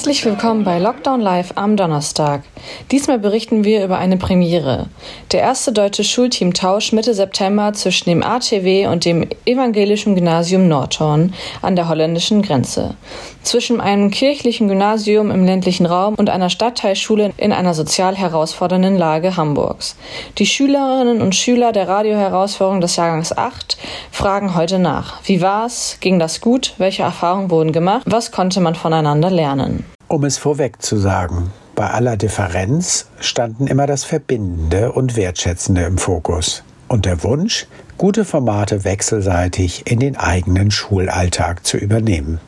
[0.00, 2.44] Herzlich willkommen bei Lockdown Live am Donnerstag.
[2.90, 4.86] Diesmal berichten wir über eine Premiere.
[5.30, 11.76] Der erste deutsche Schulteamtausch Mitte September zwischen dem ATW und dem Evangelischen Gymnasium Nordhorn an
[11.76, 12.94] der holländischen Grenze.
[13.42, 19.36] Zwischen einem kirchlichen Gymnasium im ländlichen Raum und einer Stadtteilschule in einer sozial herausfordernden Lage
[19.36, 19.96] Hamburgs.
[20.38, 23.76] Die Schülerinnen und Schüler der Radioherausforderung des Jahrgangs 8
[24.10, 25.18] fragen heute nach.
[25.24, 25.98] Wie war's?
[26.00, 26.72] Ging das gut?
[26.78, 28.04] Welche Erfahrungen wurden gemacht?
[28.06, 29.89] Was konnte man voneinander lernen?
[30.10, 35.98] Um es vorweg zu sagen, bei aller Differenz standen immer das Verbindende und Wertschätzende im
[35.98, 42.40] Fokus und der Wunsch, gute Formate wechselseitig in den eigenen Schulalltag zu übernehmen.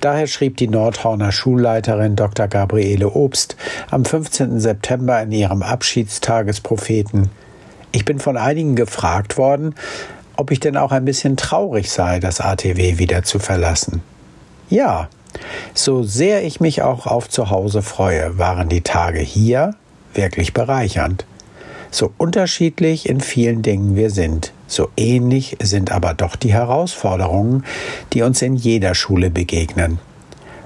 [0.00, 2.48] Daher schrieb die Nordhorner Schulleiterin Dr.
[2.48, 3.56] Gabriele Obst
[3.90, 4.58] am 15.
[4.58, 7.28] September in ihrem Abschiedstagespropheten
[7.92, 9.74] Ich bin von einigen gefragt worden,
[10.36, 14.00] ob ich denn auch ein bisschen traurig sei, das ATW wieder zu verlassen.
[14.70, 15.10] Ja,
[15.74, 19.74] so sehr ich mich auch auf Zuhause freue, waren die Tage hier
[20.14, 21.24] wirklich bereichernd.
[21.90, 27.64] So unterschiedlich in vielen Dingen wir sind, so ähnlich sind aber doch die Herausforderungen,
[28.12, 29.98] die uns in jeder Schule begegnen.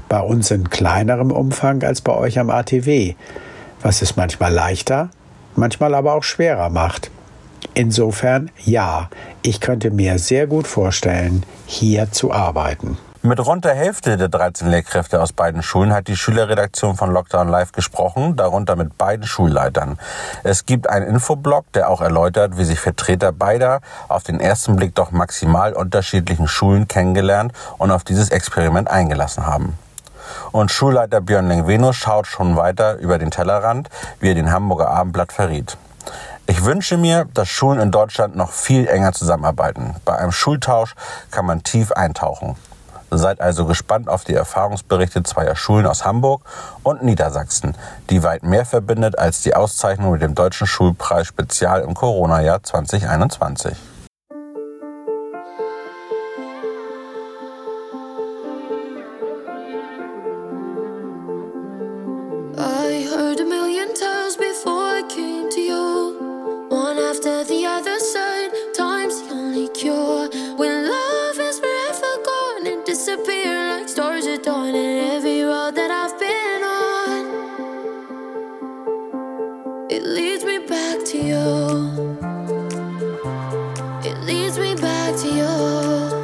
[0.09, 3.15] Bei uns in kleinerem Umfang als bei euch am ATW,
[3.83, 5.11] was es manchmal leichter,
[5.55, 7.11] manchmal aber auch schwerer macht.
[7.75, 9.09] Insofern ja,
[9.43, 12.99] ich könnte mir sehr gut vorstellen, hier zu arbeiten.
[13.25, 17.47] Mit rund der Hälfte der 13 Lehrkräfte aus beiden Schulen hat die Schülerredaktion von Lockdown
[17.47, 19.97] Live gesprochen, darunter mit beiden Schulleitern.
[20.43, 24.97] Es gibt einen Infoblog, der auch erläutert, wie sich Vertreter beider auf den ersten Blick
[24.97, 29.79] doch maximal unterschiedlichen Schulen kennengelernt und auf dieses Experiment eingelassen haben.
[30.51, 35.33] Und Schulleiter Björn Lengvenus schaut schon weiter über den Tellerrand, wie er den Hamburger Abendblatt
[35.33, 35.77] verriet.
[36.47, 39.95] Ich wünsche mir, dass Schulen in Deutschland noch viel enger zusammenarbeiten.
[40.05, 40.97] Bei einem Schultausch
[41.31, 42.57] kann man tief eintauchen.
[43.15, 46.45] Seid also gespannt auf die Erfahrungsberichte zweier Schulen aus Hamburg
[46.83, 47.77] und Niedersachsen,
[48.09, 53.92] die weit mehr verbindet als die Auszeichnung mit dem Deutschen Schulpreis Spezial im Corona-Jahr 2021.
[84.05, 86.22] It leads me back to you.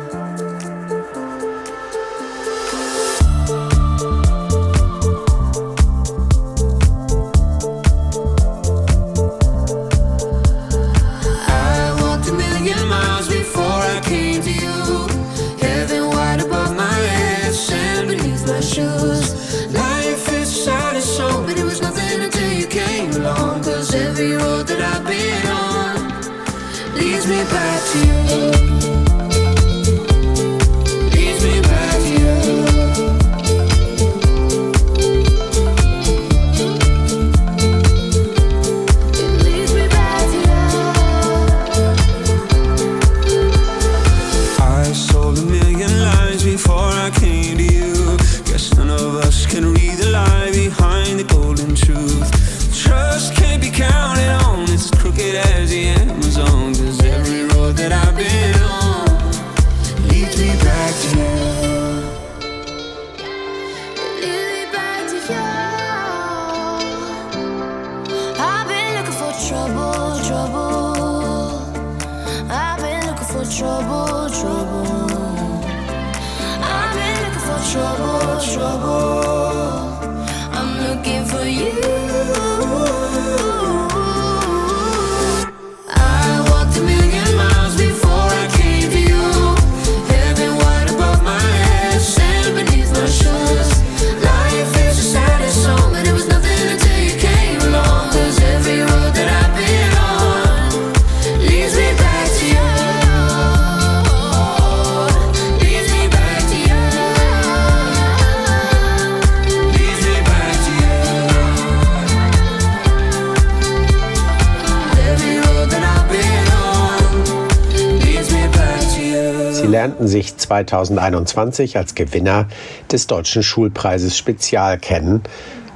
[120.48, 122.46] 2021 als Gewinner
[122.90, 125.22] des Deutschen Schulpreises Spezial kennen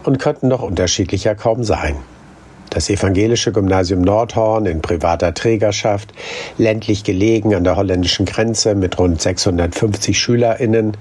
[0.05, 1.97] und könnten doch unterschiedlicher kaum sein.
[2.71, 6.15] Das evangelische Gymnasium Nordhorn in privater Trägerschaft,
[6.57, 10.97] ländlich gelegen an der holländischen Grenze mit rund 650 SchülerInnen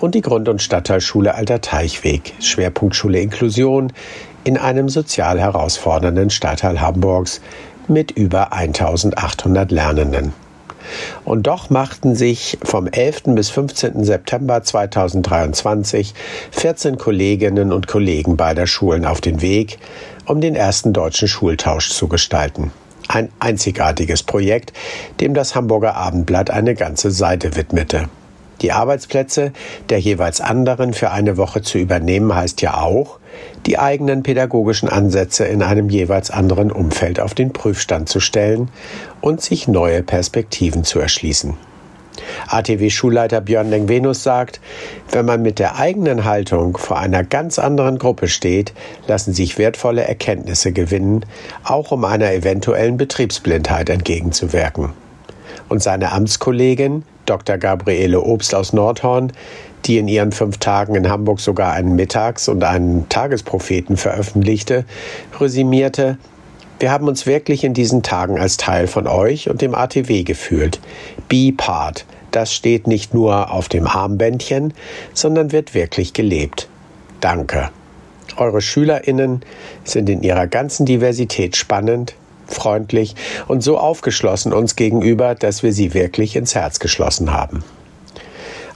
[0.00, 3.92] und die Grund- und Stadtteilschule Alter Teichweg, Schwerpunktschule Inklusion
[4.44, 7.42] in einem sozial herausfordernden Stadtteil Hamburgs
[7.86, 10.43] mit über 1800 Lernenden.
[11.24, 13.22] Und doch machten sich vom 11.
[13.34, 14.04] bis 15.
[14.04, 16.14] September 2023
[16.50, 19.78] 14 Kolleginnen und Kollegen beider Schulen auf den Weg,
[20.26, 22.72] um den ersten deutschen Schultausch zu gestalten.
[23.08, 24.72] Ein einzigartiges Projekt,
[25.20, 28.08] dem das Hamburger Abendblatt eine ganze Seite widmete.
[28.62, 29.52] Die Arbeitsplätze
[29.90, 33.18] der jeweils anderen für eine Woche zu übernehmen, heißt ja auch,
[33.66, 38.68] die eigenen pädagogischen Ansätze in einem jeweils anderen Umfeld auf den Prüfstand zu stellen
[39.20, 41.56] und sich neue Perspektiven zu erschließen.
[42.48, 44.60] ATW-Schulleiter Björn Lengvenus sagt,
[45.10, 48.72] wenn man mit der eigenen Haltung vor einer ganz anderen Gruppe steht,
[49.06, 51.24] lassen sich wertvolle Erkenntnisse gewinnen,
[51.64, 54.90] auch um einer eventuellen Betriebsblindheit entgegenzuwirken.
[55.68, 57.58] Und seine Amtskollegin, Dr.
[57.58, 59.32] Gabriele Obst aus Nordhorn,
[59.86, 64.84] die in ihren fünf Tagen in Hamburg sogar einen Mittags- und einen Tagespropheten veröffentlichte,
[65.38, 66.18] resümierte,
[66.80, 70.80] wir haben uns wirklich in diesen Tagen als Teil von euch und dem ATW gefühlt.
[71.28, 74.74] Be Part, das steht nicht nur auf dem Armbändchen,
[75.12, 76.68] sondern wird wirklich gelebt.
[77.20, 77.70] Danke.
[78.36, 79.42] Eure SchülerInnen
[79.84, 82.14] sind in ihrer ganzen Diversität spannend,
[82.46, 83.14] freundlich
[83.46, 87.62] und so aufgeschlossen uns gegenüber, dass wir sie wirklich ins Herz geschlossen haben.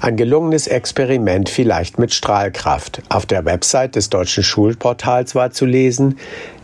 [0.00, 3.02] Ein gelungenes Experiment vielleicht mit Strahlkraft.
[3.08, 6.18] Auf der Website des Deutschen Schulportals war zu lesen,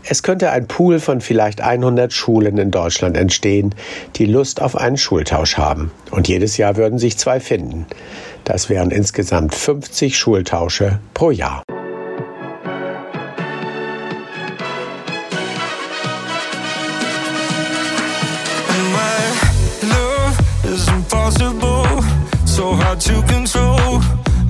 [0.07, 3.75] es könnte ein Pool von vielleicht 100 Schulen in Deutschland entstehen,
[4.15, 5.91] die Lust auf einen Schultausch haben.
[6.11, 7.87] Und jedes Jahr würden sich zwei finden.
[8.45, 11.63] Das wären insgesamt 50 Schultausche pro Jahr.
[21.05, 21.74] Impossible,
[22.75, 24.01] hard to control.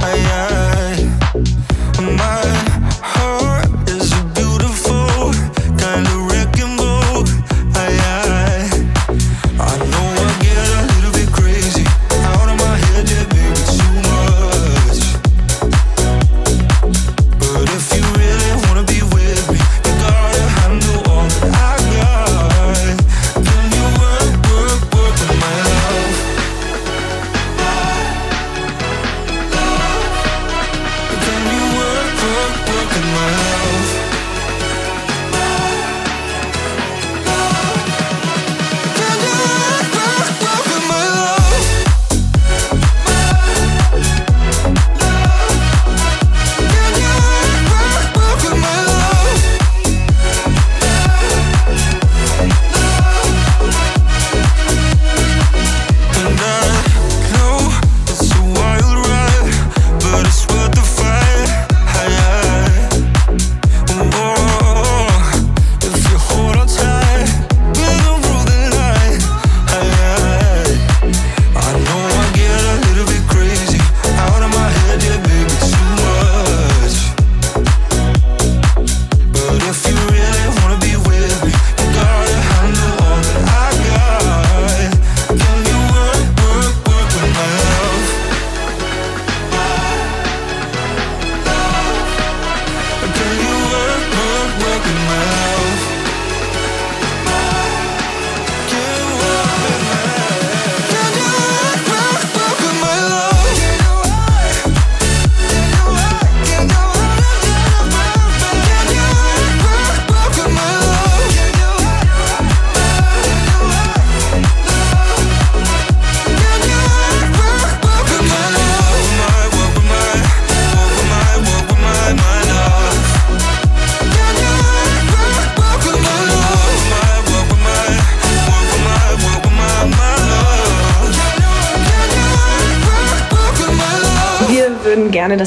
[0.01, 2.45] I, I, my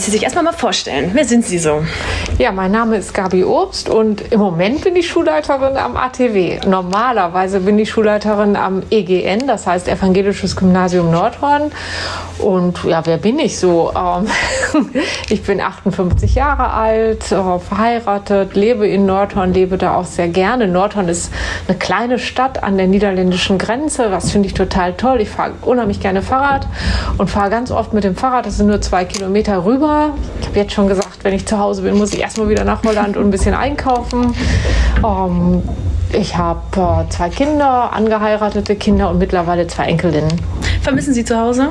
[0.09, 1.11] Sie sich erstmal mal vorstellen.
[1.13, 1.83] Wer sind Sie so?
[2.39, 6.61] Ja, mein Name ist Gabi Obst und im Moment bin ich Schulleiterin am ATW.
[6.67, 11.73] Normalerweise bin ich Schulleiterin am EGN, das heißt Evangelisches Gymnasium Nordhorn.
[12.39, 13.93] Und ja, wer bin ich so?
[13.95, 14.29] Ähm,
[15.29, 20.69] ich bin 58 Jahre alt, äh, verheiratet, lebe in Nordhorn, lebe da auch sehr gerne.
[20.69, 21.33] Nordhorn ist
[21.67, 25.21] eine kleine Stadt an der niederländischen Grenze, was finde ich total toll.
[25.21, 26.67] Ich fahre unheimlich gerne Fahrrad
[27.19, 28.47] und fahre ganz oft mit dem Fahrrad.
[28.47, 30.08] Das sind nur zwei Kilometer rüber.
[30.41, 32.83] Ich habe jetzt schon gesagt, wenn ich zu Hause bin, muss ich erstmal wieder nach
[32.85, 34.35] Holland und ein bisschen einkaufen.
[35.05, 35.63] Ähm,
[36.13, 40.33] ich habe äh, zwei Kinder, angeheiratete Kinder und mittlerweile zwei Enkelinnen.
[40.83, 41.71] Vermissen Sie zu Hause?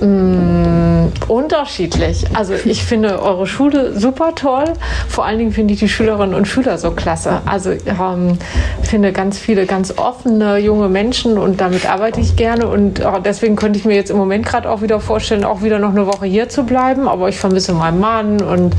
[0.00, 2.24] Mm, unterschiedlich.
[2.34, 4.64] Also ich finde eure Schule super toll.
[5.08, 7.40] Vor allen Dingen finde ich die Schülerinnen und Schüler so klasse.
[7.46, 8.38] Also ähm,
[8.82, 13.56] finde ganz viele ganz offene junge Menschen und damit arbeite ich gerne und äh, deswegen
[13.56, 16.26] könnte ich mir jetzt im Moment gerade auch wieder vorstellen, auch wieder noch eine Woche
[16.26, 17.08] hier zu bleiben.
[17.08, 18.74] Aber ich vermisse meinen Mann und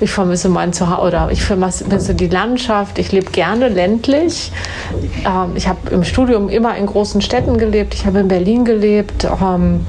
[0.00, 2.98] ich vermisse mein Zuhause oder ich vermisse die Landschaft.
[2.98, 4.50] Ich lebe gerne ländlich.
[5.24, 7.94] Ähm, ich habe im Studium immer in großen Städten gelebt.
[7.94, 9.24] Ich habe in Berlin gelebt.
[9.24, 9.86] Ähm,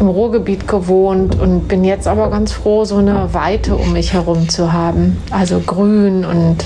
[0.00, 4.48] im Ruhrgebiet gewohnt und bin jetzt aber ganz froh, so eine Weite um mich herum
[4.48, 5.22] zu haben.
[5.30, 6.64] Also Grün und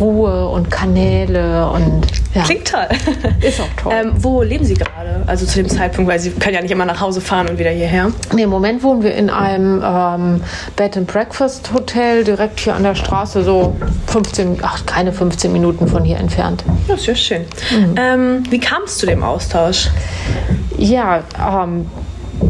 [0.00, 2.42] Ruhe und Kanäle und ja.
[2.42, 2.86] Klingt toll.
[3.40, 3.92] Ist auch toll.
[3.92, 5.24] Ähm, wo leben Sie gerade?
[5.26, 7.70] Also zu dem Zeitpunkt, weil Sie können ja nicht immer nach Hause fahren und wieder
[7.70, 8.12] hierher.
[8.32, 10.40] Nee, Im Moment wohnen wir in einem ähm,
[10.76, 15.88] Bed and Breakfast Hotel direkt hier an der Straße, so 15, ach keine 15 Minuten
[15.88, 16.64] von hier entfernt.
[16.86, 17.44] Das ist ja schön.
[17.96, 19.90] Ähm, wie kam es zu dem Austausch?
[20.78, 21.86] Ja, ähm,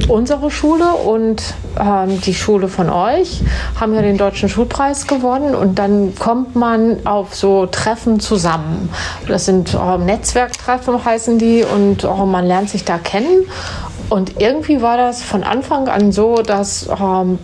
[0.08, 3.42] unsere Schule und ähm, die Schule von euch
[3.78, 8.90] haben ja den Deutschen Schulpreis gewonnen und dann kommt man auf so Treffen zusammen.
[9.26, 13.46] Das sind ähm, Netzwerktreffen heißen die und äh, man lernt sich da kennen.
[14.08, 17.38] Und irgendwie war das von Anfang an so, dass ähm,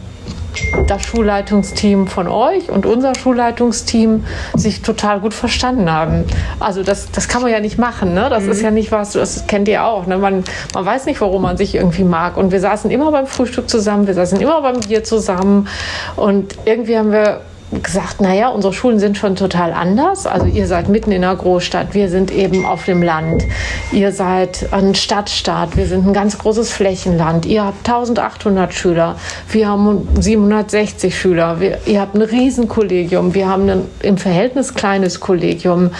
[0.86, 6.24] das Schulleitungsteam von euch und unser Schulleitungsteam sich total gut verstanden haben.
[6.60, 8.14] Also das, das kann man ja nicht machen.
[8.14, 8.28] Ne?
[8.30, 10.06] Das ist ja nicht was, das kennt ihr auch.
[10.06, 10.18] Ne?
[10.18, 10.44] Man,
[10.74, 12.36] man weiß nicht, warum man sich irgendwie mag.
[12.36, 15.68] Und wir saßen immer beim Frühstück zusammen, wir saßen immer beim Bier zusammen.
[16.16, 17.40] Und irgendwie haben wir
[17.82, 20.26] gesagt, naja, unsere Schulen sind schon total anders.
[20.26, 23.44] Also ihr seid mitten in einer Großstadt, wir sind eben auf dem Land.
[23.92, 27.44] Ihr seid ein Stadtstaat, wir sind ein ganz großes Flächenland.
[27.46, 29.16] Ihr habt 1800 Schüler,
[29.48, 31.60] wir haben 760 Schüler.
[31.60, 35.90] Wir, ihr habt ein Riesenkollegium, wir haben ein im Verhältnis kleines Kollegium.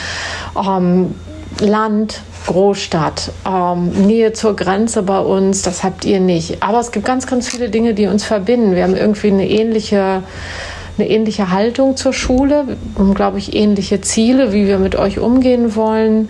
[0.57, 1.15] Ähm,
[1.61, 6.63] Land, Großstadt, ähm, Nähe zur Grenze bei uns, das habt ihr nicht.
[6.63, 8.75] Aber es gibt ganz, ganz viele Dinge, die uns verbinden.
[8.75, 10.23] Wir haben irgendwie eine ähnliche,
[10.99, 12.77] eine ähnliche Haltung zur Schule,
[13.15, 16.29] glaube ich, ähnliche Ziele, wie wir mit euch umgehen wollen.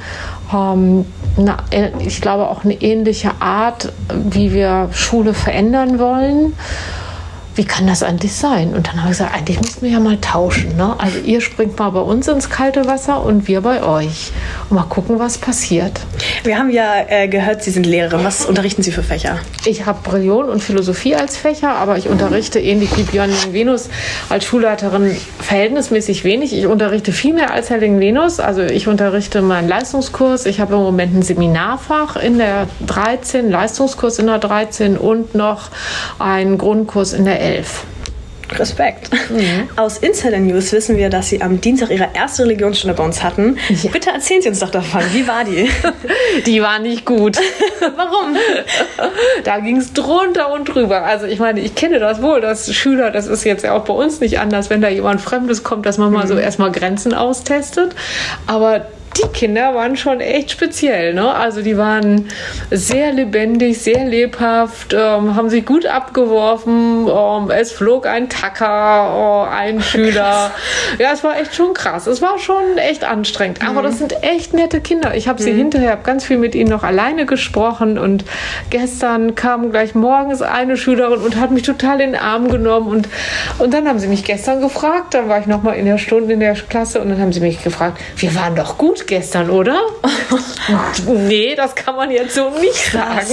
[0.52, 1.04] Ähm,
[1.36, 6.54] eine, ich glaube auch eine ähnliche Art, wie wir Schule verändern wollen
[7.56, 8.74] wie kann das eigentlich sein?
[8.74, 10.76] Und dann habe ich gesagt, eigentlich müssten wir ja mal tauschen.
[10.76, 10.94] Ne?
[10.98, 14.32] Also ihr springt mal bei uns ins kalte Wasser und wir bei euch.
[14.68, 16.00] Und mal gucken, was passiert.
[16.44, 18.24] Wir haben ja äh, gehört, Sie sind Lehrerin.
[18.24, 19.38] Was unterrichten Sie für Fächer?
[19.64, 23.88] Ich habe Religion und Philosophie als Fächer, aber ich unterrichte ähnlich wie Björn Venus
[24.28, 26.52] als Schulleiterin verhältnismäßig wenig.
[26.52, 28.38] Ich unterrichte viel mehr als Herr Venus.
[28.38, 30.44] Also ich unterrichte meinen Leistungskurs.
[30.44, 35.70] Ich habe im Moment ein Seminarfach in der 13, Leistungskurs in der 13 und noch
[36.18, 37.84] einen Grundkurs in der 11.
[38.52, 39.10] Respekt.
[39.74, 43.58] Aus Insider News wissen wir, dass Sie am Dienstag Ihre erste Religionsstunde bei uns hatten.
[43.68, 43.90] Ja.
[43.90, 45.02] Bitte erzählen Sie uns doch davon.
[45.12, 45.68] Wie war die?
[46.46, 47.38] Die war nicht gut.
[47.80, 48.36] Warum?
[49.44, 51.02] Da ging es drunter und drüber.
[51.02, 53.94] Also ich meine, ich kenne das wohl, dass Schüler, das ist jetzt ja auch bei
[53.94, 57.94] uns nicht anders, wenn da jemand Fremdes kommt, dass man mal so erstmal Grenzen austestet.
[58.46, 58.86] Aber
[59.18, 61.14] die Kinder waren schon echt speziell.
[61.14, 61.34] Ne?
[61.34, 62.28] Also die waren
[62.70, 67.08] sehr lebendig, sehr lebhaft, ähm, haben sich gut abgeworfen.
[67.08, 70.50] Ähm, es flog ein Tacker, oh, ein Schüler.
[70.98, 72.06] Ja, es war echt schon krass.
[72.06, 73.60] Es war schon echt anstrengend.
[73.66, 75.14] Aber das sind echt nette Kinder.
[75.14, 77.98] Ich habe sie hinterher, habe ganz viel mit ihnen noch alleine gesprochen.
[77.98, 78.24] Und
[78.70, 82.88] gestern kam gleich morgens eine Schülerin und hat mich total in den Arm genommen.
[82.88, 83.08] Und,
[83.58, 85.14] und dann haben sie mich gestern gefragt.
[85.14, 87.40] Dann war ich noch mal in der Stunde in der Klasse und dann haben sie
[87.40, 89.80] mich gefragt, wir waren doch gut gestern, oder?
[91.06, 93.26] nee, das kann man jetzt so nicht sagen.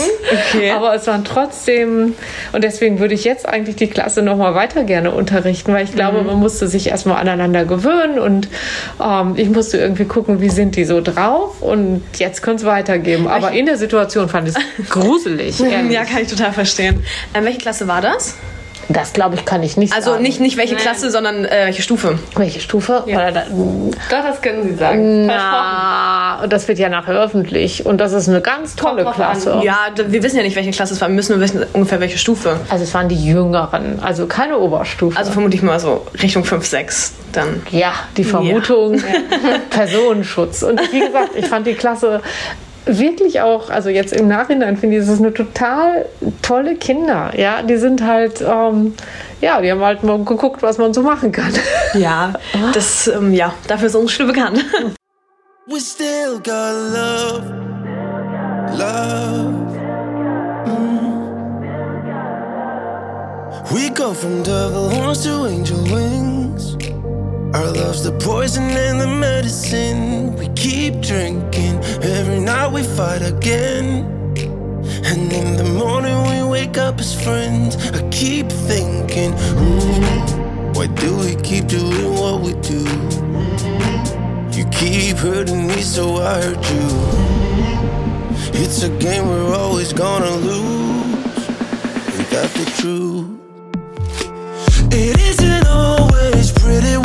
[0.51, 0.71] Okay.
[0.71, 2.15] Aber es waren trotzdem,
[2.51, 5.93] und deswegen würde ich jetzt eigentlich die Klasse noch mal weiter gerne unterrichten, weil ich
[5.93, 8.47] glaube, man musste sich erstmal aneinander gewöhnen und
[9.01, 13.27] ähm, ich musste irgendwie gucken, wie sind die so drauf und jetzt könnte es weitergeben.
[13.27, 15.59] Aber in der Situation fand ich es gruselig.
[15.59, 17.03] Ja, kann ich total verstehen.
[17.33, 18.35] Ähm, welche Klasse war das?
[18.89, 20.23] Das glaube ich, kann ich nicht Also sagen.
[20.23, 22.19] nicht, nicht welche Klasse, sondern äh, welche Stufe.
[22.35, 23.03] Welche Stufe?
[23.05, 25.25] Oder da, Doch, das können Sie sagen.
[25.25, 27.85] na, das wird ja nachher öffentlich.
[27.85, 29.31] Und das ist eine ganz tolle drauf an.
[29.31, 29.61] Klasse.
[29.63, 31.07] Ja, wir wissen ja nicht, welche Klasse es war.
[31.07, 32.59] Wir müssen nur wissen ungefähr welche Stufe.
[32.69, 35.17] Also es waren die Jüngeren, also keine Oberstufe.
[35.17, 37.61] Also vermute ich mal so Richtung 5, 6 dann.
[37.71, 39.01] ja, die Vermutung,
[39.69, 40.63] Personenschutz.
[40.63, 42.21] Und wie gesagt, ich fand die Klasse
[42.85, 46.05] wirklich auch, also jetzt im Nachhinein finde ich, das ist eine total
[46.41, 47.31] tolle Kinder.
[47.37, 48.93] Ja, die sind halt, ähm,
[49.41, 51.53] ja, die haben halt mal geguckt, was man so machen kann.
[51.93, 52.33] Ja,
[52.73, 54.65] das, ähm, ja, dafür ist unsere Schule bekannt.
[55.67, 57.43] We still got love,
[58.75, 59.53] love.
[60.65, 61.13] Mm.
[63.71, 66.75] We go from devil horns to angel wings.
[67.53, 70.35] Our love's the poison and the medicine.
[70.35, 71.75] We keep drinking.
[72.01, 74.05] Every night we fight again.
[75.05, 77.75] And in the morning we wake up as friends.
[77.91, 82.83] I keep thinking, ooh, why do we keep doing what we do?
[84.57, 86.87] You keep hurting me, so I hurt you.
[88.61, 91.47] It's a game we're always gonna lose.
[92.17, 93.29] We got the truth.
[94.91, 96.97] It isn't always pretty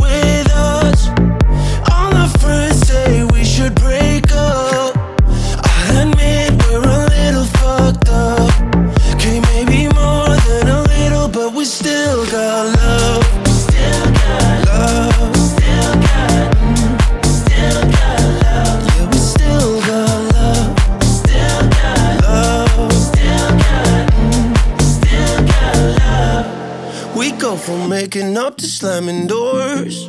[27.68, 30.09] from making up to slamming doors.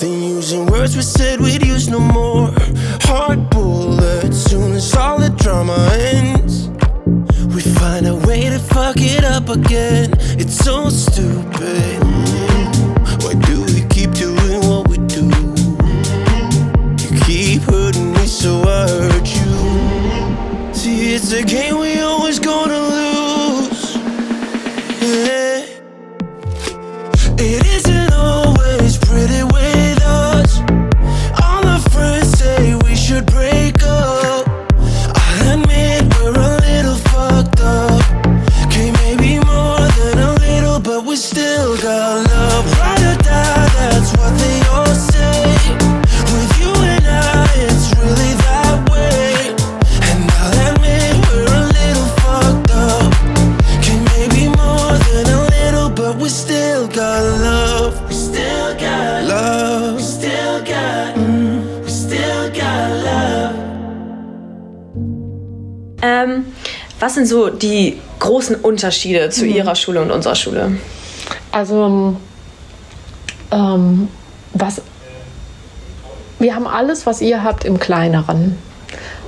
[0.00, 2.48] Then using words we said we'd use no more.
[3.02, 3.51] Hard
[67.62, 70.72] die großen Unterschiede zu Ihrer Schule und unserer Schule?
[71.50, 72.16] Also,
[73.50, 74.08] ähm,
[74.52, 74.82] was.
[76.38, 78.58] Wir haben alles, was ihr habt, im Kleineren.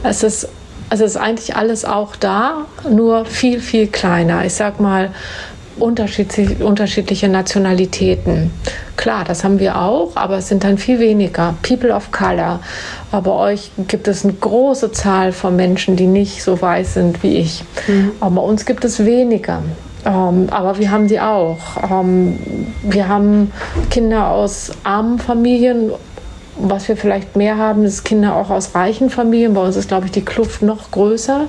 [0.03, 0.49] Es ist,
[0.91, 4.45] es ist eigentlich alles auch da, nur viel, viel kleiner.
[4.45, 5.13] Ich sag mal,
[5.79, 8.51] unterschiedlich, unterschiedliche Nationalitäten.
[9.05, 11.57] Klar, das haben wir auch, aber es sind dann viel weniger.
[11.61, 12.61] People of Color.
[13.13, 17.23] Aber bei euch gibt es eine große Zahl von Menschen, die nicht so weiß sind
[17.23, 17.65] wie ich.
[18.21, 19.63] Aber bei uns gibt es weniger.
[20.07, 21.59] Ähm, aber wir haben sie auch.
[21.91, 22.39] Ähm,
[22.83, 23.53] wir haben
[23.91, 25.93] Kinder aus armen Familien.
[26.57, 29.53] Was wir vielleicht mehr haben, ist Kinder auch aus reichen Familien.
[29.53, 31.47] Bei uns ist, glaube ich, die Kluft noch größer.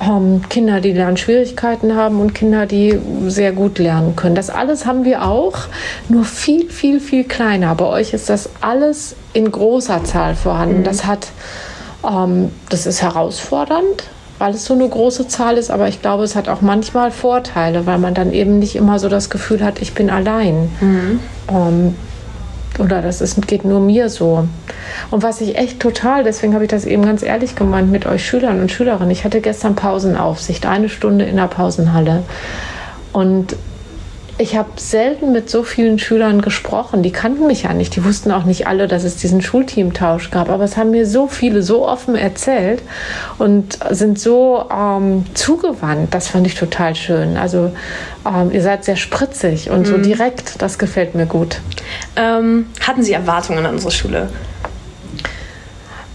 [0.00, 4.36] Ähm, Kinder, die Lernschwierigkeiten haben und Kinder, die sehr gut lernen können.
[4.36, 5.56] Das alles haben wir auch,
[6.08, 7.74] nur viel, viel, viel kleiner.
[7.74, 10.84] Bei euch ist das alles in großer Zahl vorhanden.
[10.84, 11.28] Das hat,
[12.08, 14.04] ähm, das ist herausfordernd,
[14.38, 17.86] weil es so eine große Zahl ist, aber ich glaube, es hat auch manchmal Vorteile,
[17.86, 20.70] weil man dann eben nicht immer so das Gefühl hat, ich bin allein.
[21.50, 21.96] Ähm,
[22.78, 24.46] oder das ist, geht nur mir so.
[25.10, 28.24] Und was ich echt total, deswegen habe ich das eben ganz ehrlich gemeint mit euch
[28.24, 29.10] Schülern und Schülerinnen.
[29.10, 32.22] Ich hatte gestern Pausenaufsicht, eine Stunde in der Pausenhalle.
[33.12, 33.56] Und
[34.38, 37.02] ich habe selten mit so vielen Schülern gesprochen.
[37.02, 37.96] Die kannten mich ja nicht.
[37.96, 40.48] Die wussten auch nicht alle, dass es diesen Schulteamtausch gab.
[40.48, 42.82] Aber es haben mir so viele so offen erzählt
[43.38, 46.14] und sind so ähm, zugewandt.
[46.14, 47.36] Das fand ich total schön.
[47.36, 47.72] Also
[48.24, 50.62] ähm, ihr seid sehr spritzig und so direkt.
[50.62, 51.60] Das gefällt mir gut.
[52.14, 54.28] Ähm, hatten Sie Erwartungen an unsere Schule?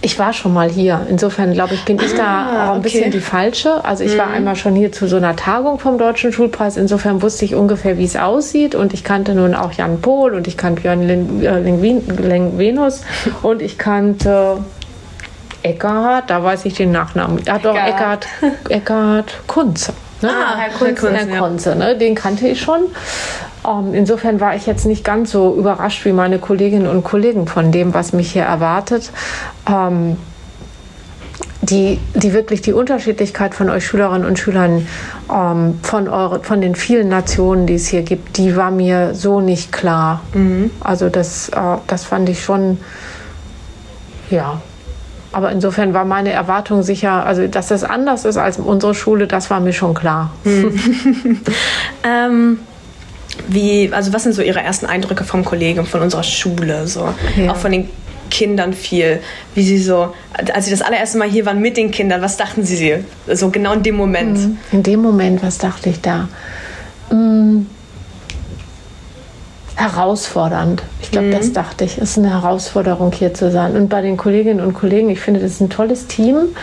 [0.05, 1.07] Ich war schon mal hier.
[1.09, 3.11] Insofern glaube ich, bin ich da auch ein bisschen okay.
[3.11, 3.85] die falsche.
[3.85, 6.75] Also ich war einmal schon hier zu so einer Tagung vom Deutschen Schulpreis.
[6.75, 8.75] Insofern wusste ich ungefähr, wie es aussieht.
[8.75, 11.59] Und ich kannte nun auch Jan Pohl und ich kannte Björn Lin- äh,
[12.21, 13.01] Lengvenus
[13.43, 14.57] und ich kannte
[15.63, 17.39] Eckhard, da weiß ich den Nachnamen.
[17.45, 18.71] Ja, doch, Eckhard, Eckhard.
[18.71, 19.93] Eckhard Kunz.
[20.21, 20.29] Ne?
[20.29, 21.39] Ah, Herr Herr Kunze, Kunze, Herr ja.
[21.39, 21.97] Kunze ne?
[21.97, 22.81] den kannte ich schon.
[23.65, 27.71] Ähm, insofern war ich jetzt nicht ganz so überrascht wie meine Kolleginnen und Kollegen von
[27.71, 29.11] dem, was mich hier erwartet.
[29.69, 30.17] Ähm,
[31.61, 34.85] die, die wirklich die Unterschiedlichkeit von euch Schülerinnen und Schülern
[35.31, 39.39] ähm, von, eure, von den vielen Nationen, die es hier gibt, die war mir so
[39.39, 40.21] nicht klar.
[40.81, 42.79] Also das, äh, das fand ich schon,
[44.29, 44.61] ja.
[45.31, 49.49] Aber insofern war meine Erwartung sicher, also dass das anders ist als unsere Schule, das
[49.49, 50.31] war mir schon klar.
[52.05, 52.59] Ähm,
[53.47, 57.51] wie, also was sind so Ihre ersten Eindrücke vom Kollegen, von unserer Schule, so Ja.
[57.51, 57.89] auch von den
[58.29, 59.19] Kindern viel,
[59.53, 60.13] wie Sie so,
[60.53, 62.95] als Sie das allererste Mal hier waren mit den Kindern, was dachten Sie
[63.31, 64.57] so genau in dem Moment?
[64.71, 66.29] In dem Moment, was dachte ich da?
[67.11, 67.67] Mm,
[69.75, 70.83] herausfordernd.
[71.01, 71.97] Ich glaube, das dachte ich.
[71.97, 73.75] Es ist eine Herausforderung, hier zu sein.
[73.75, 76.55] Und bei den Kolleginnen und Kollegen, ich finde, das ist ein tolles Team.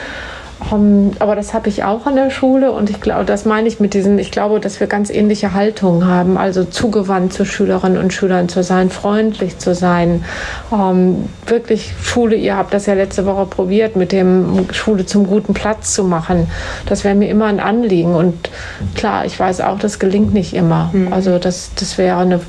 [0.72, 3.80] Ähm, aber das habe ich auch an der Schule und ich glaube, das meine ich
[3.80, 8.12] mit diesem, ich glaube, dass wir ganz ähnliche Haltungen haben, also zugewandt zu Schülerinnen und
[8.12, 10.24] Schülern zu sein, freundlich zu sein,
[10.72, 15.54] ähm, wirklich Schule, ihr habt das ja letzte Woche probiert, mit dem Schule zum guten
[15.54, 16.48] Platz zu machen.
[16.86, 18.50] Das wäre mir immer ein Anliegen und
[18.94, 20.92] klar, ich weiß auch, das gelingt nicht immer.
[21.10, 22.40] Also das, das wäre eine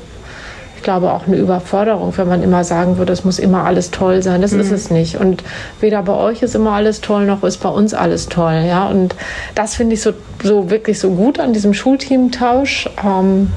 [0.82, 4.20] ich glaube auch eine Überforderung, wenn man immer sagen würde, es muss immer alles toll
[4.20, 4.42] sein.
[4.42, 5.16] Das ist es nicht.
[5.16, 5.44] Und
[5.80, 8.64] weder bei euch ist immer alles toll, noch ist bei uns alles toll.
[8.66, 8.88] Ja?
[8.88, 9.14] Und
[9.54, 10.10] das finde ich so,
[10.42, 12.90] so wirklich so gut an diesem Schulteamtausch.
[13.06, 13.52] Ähm,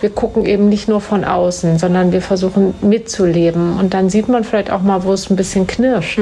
[0.00, 3.78] wir gucken eben nicht nur von außen, sondern wir versuchen mitzuleben.
[3.78, 6.18] Und dann sieht man vielleicht auch mal, wo es ein bisschen knirscht.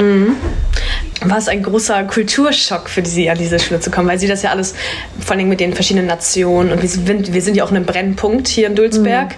[1.23, 4.09] War es ein großer Kulturschock für Sie, an diese Schule zu kommen?
[4.09, 4.75] Weil Sie das ja alles,
[5.19, 7.87] vor allem mit den verschiedenen Nationen und wir sind, wir sind ja auch in einem
[7.87, 9.35] Brennpunkt hier in Dulsberg.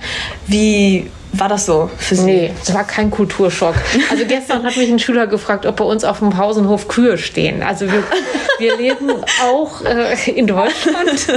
[0.46, 2.24] Wie war das so für Sie?
[2.24, 3.74] Nee, es war kein Kulturschock.
[4.10, 7.62] Also gestern hat mich ein Schüler gefragt, ob bei uns auf dem Pausenhof Kühe stehen.
[7.62, 8.02] Also wir,
[8.58, 9.10] wir leben
[9.44, 11.28] auch äh, in Deutschland.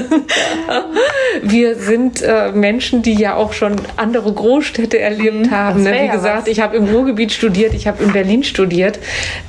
[1.41, 5.83] Wir sind äh, Menschen, die ja auch schon andere Großstädte erlebt haben.
[5.83, 6.03] das Ne?
[6.03, 6.47] Wie gesagt, was.
[6.47, 8.99] ich habe im Ruhrgebiet studiert, ich habe in Berlin studiert.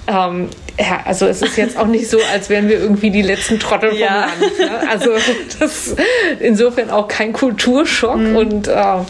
[0.06, 3.58] Ähm, ja, also es ist jetzt auch nicht so, als wären wir irgendwie die letzten
[3.58, 4.28] Trottel Ja.
[4.28, 4.58] vom Land.
[4.82, 4.90] Ne?
[4.90, 5.10] Also
[5.60, 5.94] das
[6.40, 8.36] insofern auch kein Kulturschock Mhm.
[8.36, 9.04] und äh, ja,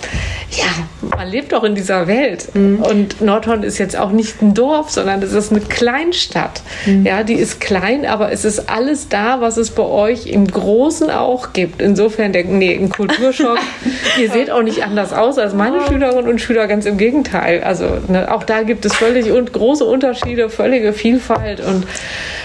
[1.16, 2.48] man lebt doch in dieser Welt.
[2.55, 2.83] Mhm.
[2.83, 6.62] Und Nordhorn ist jetzt auch nicht ein Dorf, sondern es ist eine Kleinstadt.
[6.85, 7.07] Mhm.
[7.07, 11.11] Ja, die ist klein, aber es ist alles da, was es bei euch im Großen
[11.11, 11.81] auch gibt.
[11.81, 13.59] Insofern, der, nee, ein Kulturschock.
[14.20, 17.62] Ihr seht auch nicht anders aus als meine Schülerinnen und Schüler, ganz im Gegenteil.
[17.64, 21.86] Also ne, auch da gibt es völlig und große Unterschiede, völlige Vielfalt und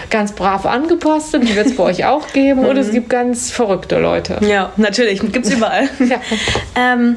[0.09, 2.65] ganz brav angepasste, die wird es bei euch auch geben.
[2.65, 2.81] Und Mhm.
[2.81, 4.37] es gibt ganz verrückte Leute.
[4.41, 5.89] Ja, natürlich, gibt's überall.
[5.99, 6.19] Ja.
[6.75, 7.15] ähm,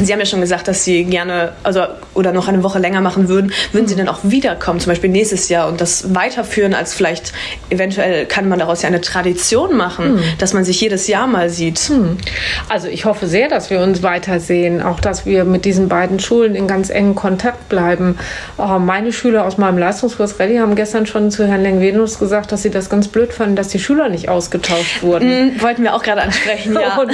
[0.00, 1.82] Sie haben ja schon gesagt, dass Sie gerne, also
[2.20, 3.52] oder noch eine Woche länger machen würden.
[3.72, 7.32] Würden Sie denn auch wiederkommen, zum Beispiel nächstes Jahr und das weiterführen, als vielleicht
[7.70, 11.90] eventuell kann man daraus ja eine Tradition machen, dass man sich jedes Jahr mal sieht.
[12.68, 16.54] Also ich hoffe sehr, dass wir uns weitersehen, auch dass wir mit diesen beiden Schulen
[16.54, 18.18] in ganz engen Kontakt bleiben.
[18.58, 22.62] Äh, Meine Schüler aus meinem Leistungskurs Rallye haben gestern schon zu Herrn Lengvenus gesagt, dass
[22.62, 25.30] sie das ganz blöd fanden, dass die Schüler nicht ausgetauscht wurden.
[25.30, 26.98] Hm, wollten wir auch gerade ansprechen, ja.
[27.00, 27.12] Und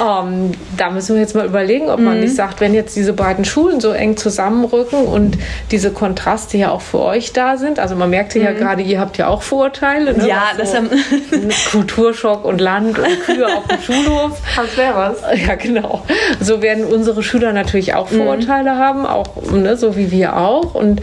[0.00, 2.04] ähm, da müssen wir jetzt mal überlegen, ob Mhm.
[2.04, 5.36] man nicht sagt, wenn jetzt diese beiden Schulen so eng zusammenrücken und
[5.70, 7.78] diese Kontraste ja auch für euch da sind.
[7.78, 10.14] Also man merkt ja gerade, ihr habt ja auch Vorteile.
[10.14, 10.22] Ne?
[10.24, 10.28] Mhm.
[10.28, 10.90] Ja, was das so haben-
[11.70, 14.32] Kulturschock und Land und Kühe auf dem Schulhof.
[14.56, 15.20] Das wäre was.
[15.46, 16.04] Ja, genau.
[16.40, 18.16] So werden unsere Schüler natürlich auch Mhm.
[18.18, 20.74] Vorurteile haben, auch ne, so wie wir auch.
[20.74, 21.00] Und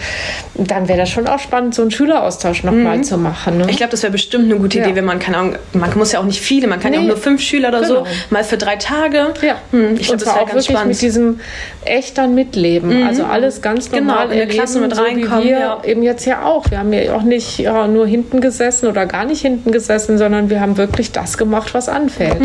[0.55, 3.57] dann wäre das schon auch spannend, so einen Schüleraustausch nochmal zu machen.
[3.57, 3.63] Ne?
[3.65, 3.69] Mhm.
[3.69, 4.85] Ich glaube, das wäre bestimmt eine gute Ja.
[4.85, 7.03] Idee, wenn man, keine Ahnung, man muss ja auch nicht viele, man kann ja auch
[7.03, 7.09] Nee.
[7.09, 8.05] nur fünf Schüler oder Genau.
[8.05, 9.33] so, mal für drei Tage.
[9.41, 10.87] Ja, Hm, ich glaube, das wäre auch ganz wirklich spannend.
[10.89, 11.39] mit diesem
[11.85, 12.91] echten Mitleben.
[13.03, 15.81] Also alles ganz Genau, normal in der Klasse mit so reinkommen, wie wir ja.
[15.83, 16.69] eben jetzt ja auch.
[16.69, 20.49] Wir haben ja auch nicht ja, nur hinten gesessen oder gar nicht hinten gesessen, sondern
[20.49, 22.41] wir haben wirklich das gemacht, was anfällt.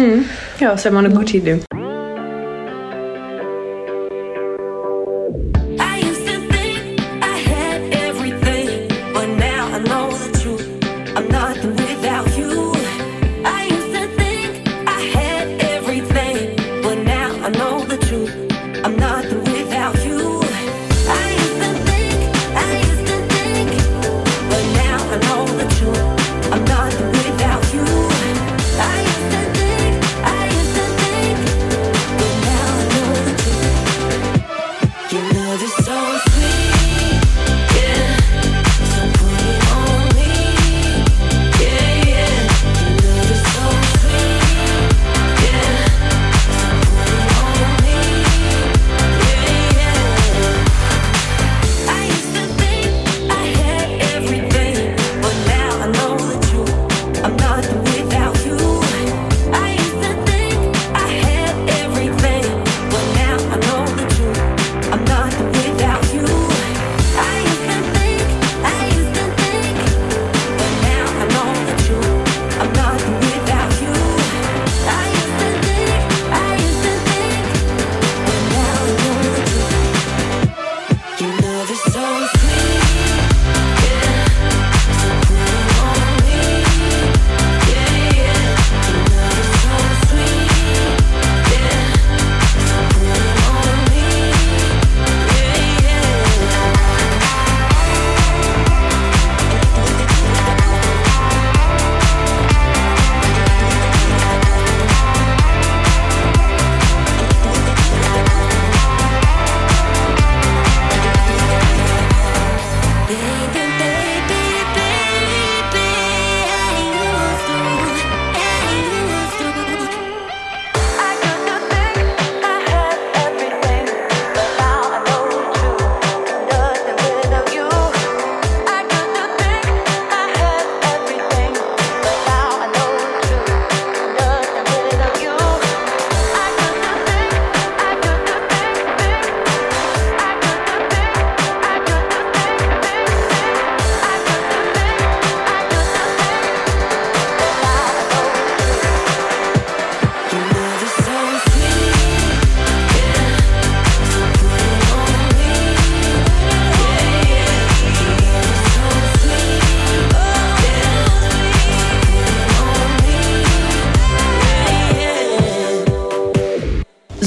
[0.61, 1.61] ja, das wäre mal eine gute Idee.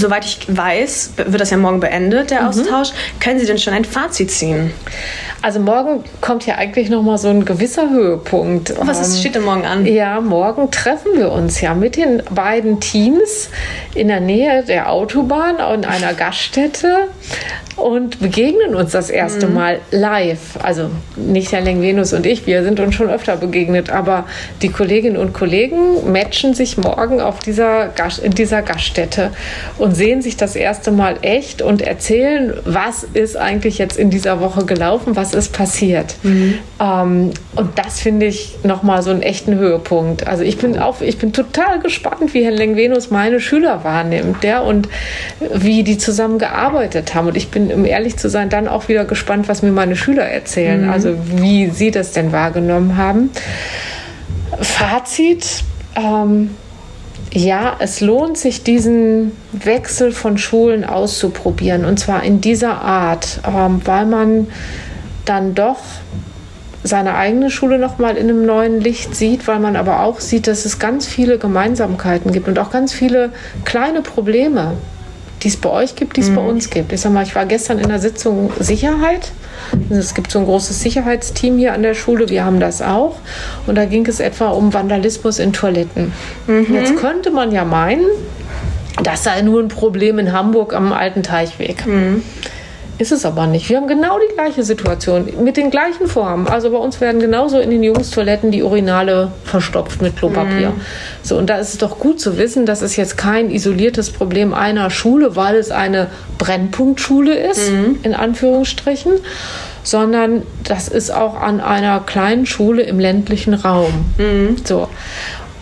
[0.09, 2.89] Soweit ich weiß, wird das ja morgen beendet, der Austausch.
[3.19, 4.71] Können Sie denn schon ein Fazit ziehen?
[5.41, 8.73] Also morgen kommt ja eigentlich noch mal so ein gewisser Höhepunkt.
[8.81, 9.85] Was ist, Ähm, steht denn morgen an?
[9.85, 13.49] Ja, morgen treffen wir uns ja mit den beiden Teams
[13.93, 17.07] in der Nähe der Autobahn in einer Gaststätte
[17.77, 20.57] und begegnen uns das erste Mal live.
[20.61, 20.89] Also
[21.27, 24.25] nicht Herr Lengvenus und ich, wir sind uns schon öfter begegnet, aber
[24.61, 27.89] die Kolleginnen und Kollegen matchen sich morgen auf dieser
[28.23, 29.31] in dieser Gaststätte
[29.77, 34.39] und sehen sich das erste Mal echt und erzählen, was ist eigentlich jetzt in dieser
[34.39, 36.15] Woche gelaufen, was ist passiert.
[36.79, 40.27] Ähm, und das finde ich nochmal so einen echten Höhepunkt.
[40.27, 44.59] Also ich bin auch, ich bin total gespannt, wie Herr Lengvenus meine Schüler wahrnimmt, ja,
[44.61, 44.87] und
[45.53, 47.27] wie die zusammen gearbeitet haben.
[47.27, 50.23] Und ich bin, um ehrlich zu sein, dann auch wieder gespannt, was mir meine Schüler
[50.23, 53.29] erzählen, also wie sie das denn wahrgenommen haben.
[54.61, 55.63] Fazit,
[55.95, 56.51] ähm,
[57.31, 61.85] ja, es lohnt sich, diesen Wechsel von Schulen auszuprobieren.
[61.85, 64.47] Und zwar in dieser Art, ähm, weil man
[65.25, 65.77] dann doch
[66.89, 70.65] seine eigene Schule nochmal in einem neuen Licht sieht, weil man aber auch sieht, dass
[70.65, 73.31] es ganz viele Gemeinsamkeiten gibt und auch ganz viele
[73.63, 74.73] kleine Probleme,
[75.43, 76.91] die es bei euch gibt, die es bei uns gibt.
[76.91, 79.31] Ich sag mal, ich war gestern in der Sitzung Sicherheit.
[79.89, 83.15] Es gibt so ein großes Sicherheitsteam hier an der Schule, wir haben das auch.
[83.67, 86.11] Und da ging es etwa um Vandalismus in Toiletten.
[86.73, 88.05] Jetzt könnte man ja meinen,
[89.03, 91.85] das sei nur ein Problem in Hamburg am alten Teichweg.
[92.99, 93.69] Ist es aber nicht.
[93.69, 96.47] Wir haben genau die gleiche Situation mit den gleichen Formen.
[96.47, 100.73] Also bei uns werden genauso in den Jungstoiletten die Urinale verstopft mit Klopapier.
[101.23, 104.53] So, und da ist es doch gut zu wissen, dass es jetzt kein isoliertes Problem
[104.53, 106.07] einer Schule, weil es eine
[106.37, 107.71] Brennpunktschule ist,
[108.03, 109.13] in Anführungsstrichen,
[109.83, 113.93] sondern das ist auch an einer kleinen Schule im ländlichen Raum.
[114.65, 114.89] So.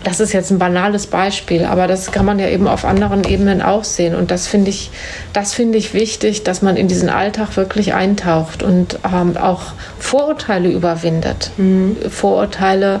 [0.04, 3.60] Das ist jetzt ein banales Beispiel, aber das kann man ja eben auf anderen Ebenen
[3.60, 4.14] auch sehen.
[4.14, 4.90] Und das finde ich,
[5.32, 10.70] das finde ich wichtig, dass man in diesen Alltag wirklich eintaucht und ähm, auch Vorurteile
[10.70, 11.50] überwindet.
[12.08, 13.00] Vorurteile,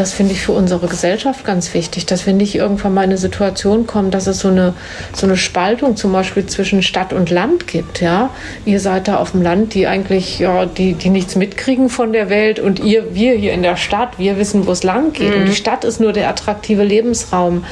[0.00, 3.18] das finde ich für unsere Gesellschaft ganz wichtig, dass wir nicht irgendwann mal in eine
[3.18, 4.74] Situation kommen, dass es so eine,
[5.14, 8.00] so eine Spaltung zum Beispiel zwischen Stadt und Land gibt.
[8.00, 8.30] Ja?
[8.64, 12.30] Ihr seid da auf dem Land, die eigentlich, ja, die, die nichts mitkriegen von der
[12.30, 15.34] Welt und ihr, wir hier in der Stadt, wir wissen, wo es lang geht.
[15.34, 17.64] Und die Stadt ist nur der attraktive Lebensraum.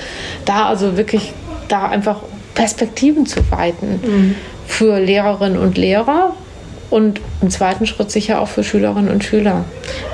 [0.45, 1.33] Da also wirklich,
[1.69, 2.21] da einfach
[2.55, 6.35] Perspektiven zu weiten für Lehrerinnen und Lehrer
[6.95, 9.65] und im zweiten Schritt sicher auch für Schülerinnen und Schüler.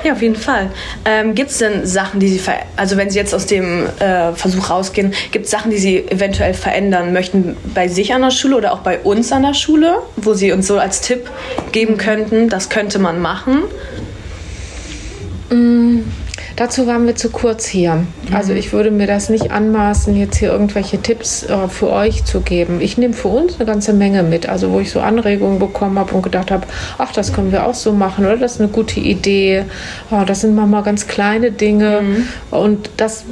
[0.03, 0.71] Ja, auf jeden Fall.
[1.05, 2.41] Ähm, gibt es denn Sachen, die Sie,
[2.75, 6.55] also wenn Sie jetzt aus dem äh, Versuch rausgehen, gibt es Sachen, die Sie eventuell
[6.55, 10.33] verändern möchten bei sich an der Schule oder auch bei uns an der Schule, wo
[10.33, 11.31] Sie uns so als Tipp
[11.71, 13.65] geben könnten, das könnte man machen?
[16.61, 18.05] Dazu waren wir zu kurz hier.
[18.35, 22.43] Also ich würde mir das nicht anmaßen, jetzt hier irgendwelche Tipps äh, für euch zu
[22.43, 22.83] geben.
[22.83, 26.15] Ich nehme für uns eine ganze Menge mit, also wo ich so Anregungen bekommen habe
[26.15, 26.67] und gedacht habe,
[26.99, 29.65] ach, das können wir auch so machen oder das ist eine gute Idee.
[30.11, 32.03] Oh, das sind manchmal ganz kleine Dinge
[32.51, 33.25] und das,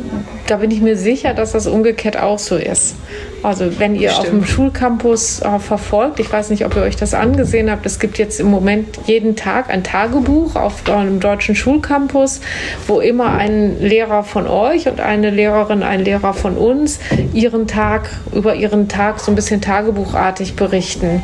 [0.46, 2.94] da bin ich mir sicher, dass das umgekehrt auch so ist.
[3.42, 7.14] Also wenn ihr auf dem Schulcampus äh, verfolgt, ich weiß nicht, ob ihr euch das
[7.14, 12.40] angesehen habt, es gibt jetzt im Moment jeden Tag ein Tagebuch auf einem deutschen Schulcampus,
[12.86, 16.98] wo immer ein Lehrer von euch und eine Lehrerin, ein Lehrer von uns
[17.32, 21.22] ihren Tag, über ihren Tag so ein bisschen tagebuchartig berichten.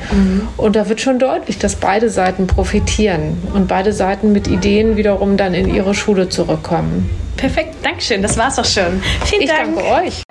[0.56, 5.36] Und da wird schon deutlich, dass beide Seiten profitieren und beide Seiten mit Ideen wiederum
[5.36, 7.08] dann in ihre Schule zurückkommen.
[7.36, 9.02] Perfekt, Dankeschön, das war's auch schon.
[9.24, 9.74] Vielen Ich Dank.
[9.76, 10.23] danke euch.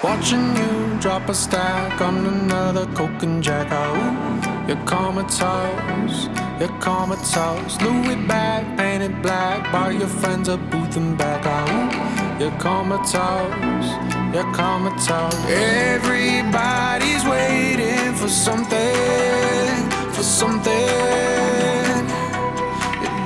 [0.00, 3.66] Watching you drop a stack on another coke and jack.
[3.72, 6.28] Ooh, you're comatose,
[6.60, 7.80] you're comatose.
[7.82, 11.44] Louis bag painted black by your friends at booth and back.
[11.44, 13.90] Ooh, you're comatose,
[14.32, 15.34] you're comatose.
[15.48, 20.72] Everybody's waiting for something, for something.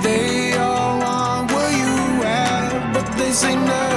[0.03, 3.92] They all want what you have, but they say nothing.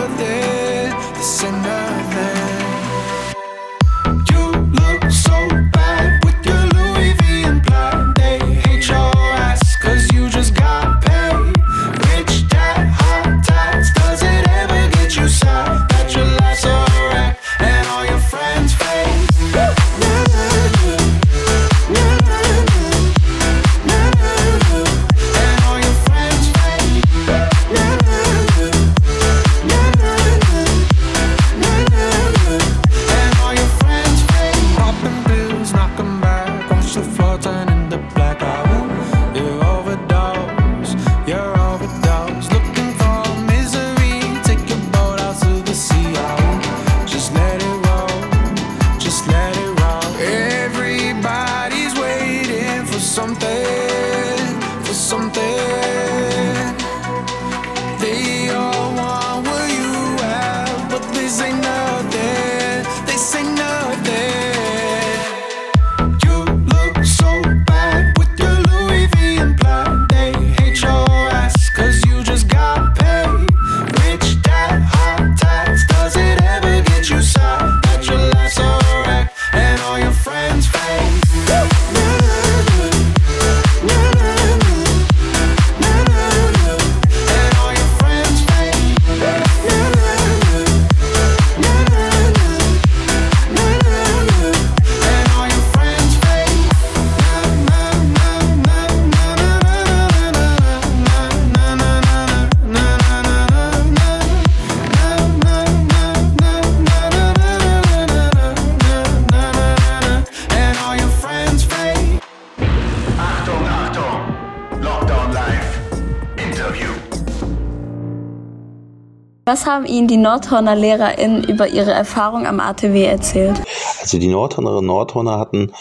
[119.66, 123.60] Was haben Ihnen die Nordhorner LehrerInnen über ihre Erfahrung am ATW erzählt?
[124.00, 125.72] Also die Nordhornerinnen und Nordhorner hatten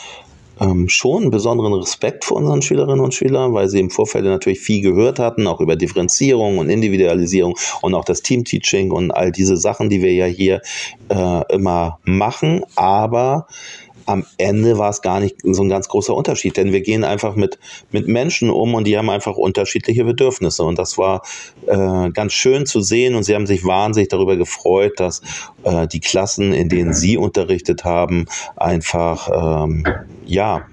[0.59, 4.81] ähm, schon besonderen Respekt vor unseren Schülerinnen und Schülern, weil sie im Vorfeld natürlich viel
[4.81, 9.90] gehört hatten, auch über Differenzierung und Individualisierung und auch das Teamteaching und all diese Sachen,
[9.90, 10.62] die wir ja hier
[11.11, 12.62] äh, immer machen.
[12.77, 13.47] Aber
[14.06, 17.36] am Ende war es gar nicht so ein ganz großer Unterschied, denn wir gehen einfach
[17.36, 17.58] mit,
[17.90, 20.62] mit Menschen um und die haben einfach unterschiedliche Bedürfnisse.
[20.62, 21.22] Und das war
[21.66, 25.22] äh, ganz schön zu sehen und sie haben sich wahnsinnig darüber gefreut, dass
[25.64, 28.26] äh, die Klassen, in denen sie unterrichtet haben,
[28.57, 29.84] einfach, ähm,
[30.26, 30.66] ja,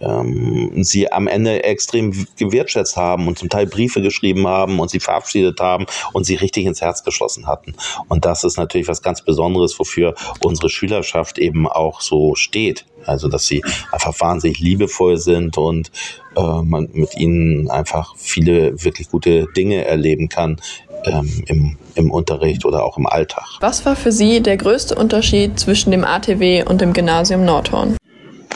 [0.00, 5.00] ähm, sie am Ende extrem gewertschätzt haben und zum Teil Briefe geschrieben haben und sie
[5.00, 7.74] verabschiedet haben und sie richtig ins Herz geschlossen hatten.
[8.08, 12.86] Und das ist natürlich was ganz Besonderes, wofür unsere Schülerschaft eben auch so steht.
[13.04, 13.62] Also, dass sie
[13.92, 15.92] einfach wahnsinnig liebevoll sind und
[16.36, 20.60] äh, man mit ihnen einfach viele wirklich gute Dinge erleben kann
[21.04, 23.44] ähm, im, im Unterricht oder auch im Alltag.
[23.60, 27.96] Was war für Sie der größte Unterschied zwischen dem ATW und dem Gymnasium Nordhorn?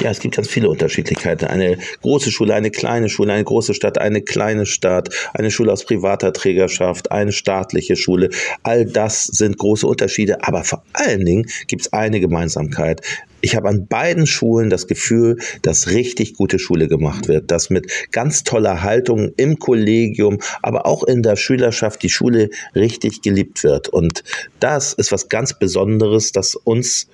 [0.01, 1.45] Ja, es gibt ganz viele Unterschiedlichkeiten.
[1.47, 5.85] Eine große Schule, eine kleine Schule, eine große Stadt, eine kleine Stadt, eine Schule aus
[5.85, 8.31] privater Trägerschaft, eine staatliche Schule.
[8.63, 13.03] All das sind große Unterschiede, aber vor allen Dingen gibt es eine Gemeinsamkeit.
[13.43, 17.91] Ich habe an beiden Schulen das Gefühl, dass richtig gute Schule gemacht wird, dass mit
[18.11, 23.89] ganz toller Haltung im Kollegium, aber auch in der Schülerschaft die Schule richtig geliebt wird.
[23.89, 24.25] Und
[24.61, 27.07] das ist was ganz Besonderes, das uns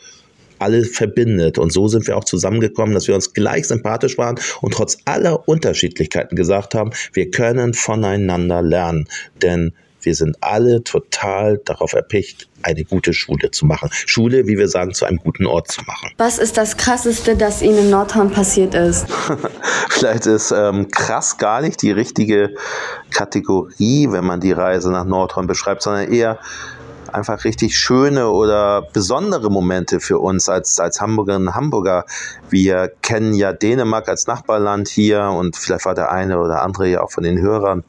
[0.58, 1.58] alle verbindet.
[1.58, 5.48] Und so sind wir auch zusammengekommen, dass wir uns gleich sympathisch waren und trotz aller
[5.48, 9.08] Unterschiedlichkeiten gesagt haben, wir können voneinander lernen.
[9.42, 9.72] Denn
[10.06, 13.90] wir sind alle total darauf erpicht, eine gute Schule zu machen.
[14.06, 16.12] Schule, wie wir sagen, zu einem guten Ort zu machen.
[16.16, 19.06] Was ist das Krasseste, das Ihnen in Nordhorn passiert ist?
[19.90, 22.54] Vielleicht ist ähm, krass gar nicht die richtige
[23.10, 26.38] Kategorie, wenn man die Reise nach Nordhorn beschreibt, sondern eher
[27.16, 32.04] einfach richtig schöne oder besondere Momente für uns als, als Hamburgerinnen und Hamburger.
[32.50, 37.00] Wir kennen ja Dänemark als Nachbarland hier und vielleicht war der eine oder andere ja
[37.00, 37.84] auch von den Hörern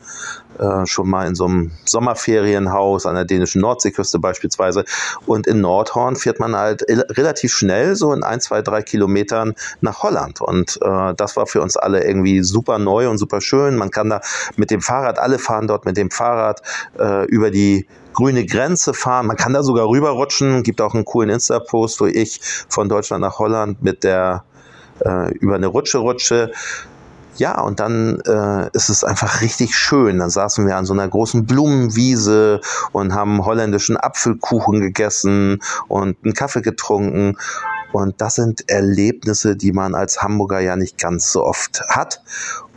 [0.60, 4.86] äh, schon mal in so einem Sommerferienhaus an der dänischen Nordseeküste beispielsweise.
[5.26, 10.04] Und in Nordhorn fährt man halt relativ schnell, so in ein, zwei, drei Kilometern nach
[10.04, 10.42] Holland.
[10.42, 13.76] Und äh, das war für uns alle irgendwie super neu und super schön.
[13.76, 14.22] Man kann da
[14.56, 16.62] mit dem Fahrrad, alle fahren dort mit dem Fahrrad
[16.98, 19.28] äh, über die grüne Grenze fahren.
[19.28, 20.64] Man kann da sogar rüberrutschen.
[20.64, 24.44] Gibt auch einen coolen Insta-Post, wo ich von Deutschland nach Holland mit der
[25.06, 26.52] äh, über eine Rutsche rutsche.
[27.36, 30.18] Ja, und dann äh, ist es einfach richtig schön.
[30.18, 32.60] Dann saßen wir an so einer großen Blumenwiese
[32.92, 37.38] und haben holländischen Apfelkuchen gegessen und einen Kaffee getrunken.
[37.92, 42.24] Und das sind Erlebnisse, die man als Hamburger ja nicht ganz so oft hat.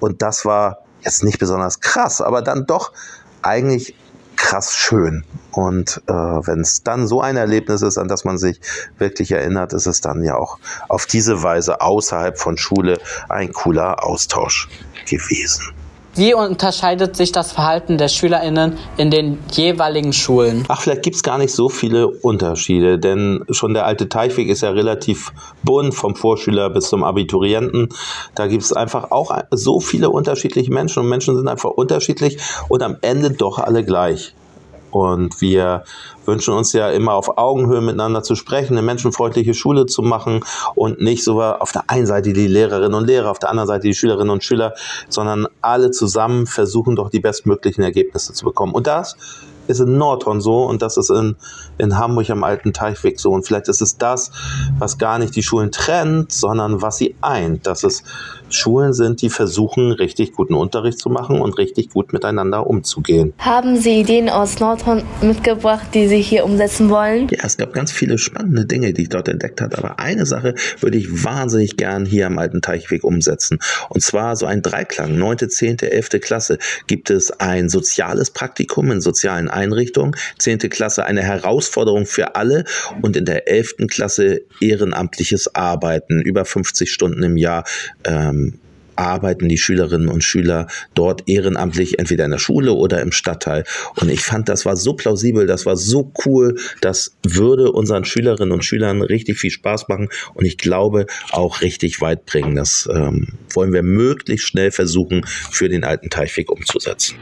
[0.01, 2.93] Und das war jetzt nicht besonders krass, aber dann doch
[3.41, 3.95] eigentlich
[4.41, 5.25] krass schön.
[5.53, 8.61] Und äh, wenn es dann so ein Erlebnis ist, an das man sich
[8.99, 14.03] wirklich erinnert, ist es dann ja auch auf diese Weise außerhalb von Schule ein cooler
[14.03, 14.69] Austausch
[15.07, 15.75] gewesen.
[16.15, 20.65] Wie unterscheidet sich das Verhalten der SchülerInnen in den jeweiligen Schulen?
[20.67, 24.63] Ach, vielleicht gibt es gar nicht so viele Unterschiede, denn schon der alte Teichweg ist
[24.63, 25.33] ja relativ
[25.63, 27.91] bunt, vom Vorschüler bis zum Abiturienten.
[28.35, 32.39] Da gibt es einfach auch so viele unterschiedliche Menschen und Menschen sind einfach unterschiedlich
[32.69, 34.35] und am Ende doch alle gleich.
[34.91, 35.85] Und wir
[36.31, 40.41] wünschen uns ja immer auf Augenhöhe miteinander zu sprechen, eine menschenfreundliche Schule zu machen
[40.75, 43.89] und nicht so auf der einen Seite die Lehrerinnen und Lehrer, auf der anderen Seite
[43.89, 44.75] die Schülerinnen und Schüler,
[45.09, 48.73] sondern alle zusammen versuchen doch die bestmöglichen Ergebnisse zu bekommen.
[48.73, 49.17] Und das
[49.67, 51.37] ist in Nordhorn so und das ist in,
[51.79, 53.31] in Hamburg am alten Teichweg so.
[53.31, 54.31] Und vielleicht ist es das,
[54.79, 57.67] was gar nicht die Schulen trennt, sondern was sie eint.
[57.67, 58.03] Dass es
[58.55, 63.33] Schulen sind, die versuchen, richtig guten Unterricht zu machen und richtig gut miteinander umzugehen.
[63.39, 67.29] Haben Sie Ideen aus Nordhorn mitgebracht, die Sie hier umsetzen wollen?
[67.31, 69.79] Ja, es gab ganz viele spannende Dinge, die ich dort entdeckt habe.
[69.79, 73.59] Aber eine Sache würde ich wahnsinnig gern hier am alten Teichweg umsetzen.
[73.89, 75.17] Und zwar so ein Dreiklang.
[75.17, 80.17] Neunte, zehnte, elfte Klasse gibt es ein soziales Praktikum in sozialen Einrichtungen.
[80.39, 82.65] Zehnte Klasse eine Herausforderung für alle
[83.03, 86.21] und in der elften Klasse ehrenamtliches Arbeiten.
[86.21, 87.65] Über 50 Stunden im Jahr.
[88.05, 88.40] Ähm,
[89.01, 93.65] arbeiten die Schülerinnen und Schüler dort ehrenamtlich, entweder in der Schule oder im Stadtteil.
[93.97, 98.53] Und ich fand, das war so plausibel, das war so cool, das würde unseren Schülerinnen
[98.53, 102.57] und Schülern richtig viel Spaß machen und ich glaube auch richtig weit bringen.
[102.57, 107.17] Das ähm, wollen wir möglichst schnell versuchen, für den alten Teichweg umzusetzen.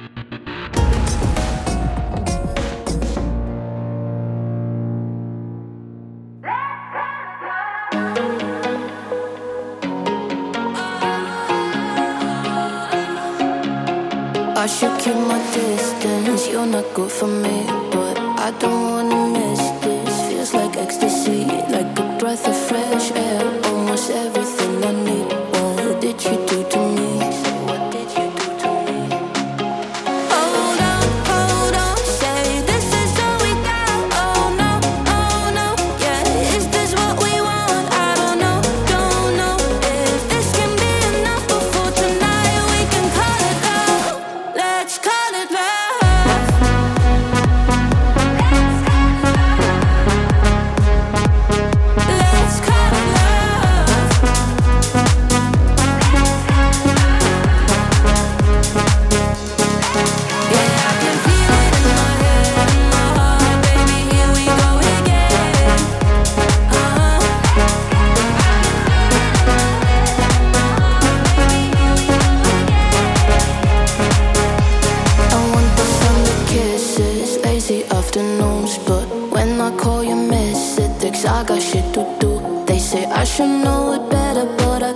[14.68, 16.46] Should keep my distance.
[16.48, 18.97] You're not good for me, but I don't wanna
[79.68, 82.64] I call you miss it, I got shit to do.
[82.64, 84.94] They say I should know it better, but I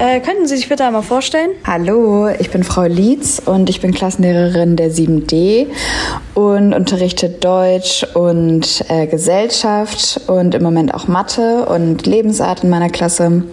[0.00, 1.50] äh, könnten Sie sich bitte einmal vorstellen?
[1.64, 5.66] Hallo, ich bin Frau Lietz und ich bin Klassenlehrerin der 7D
[6.34, 12.88] und unterrichte Deutsch und äh, Gesellschaft und im Moment auch Mathe und Lebensart in meiner
[12.88, 13.44] Klasse.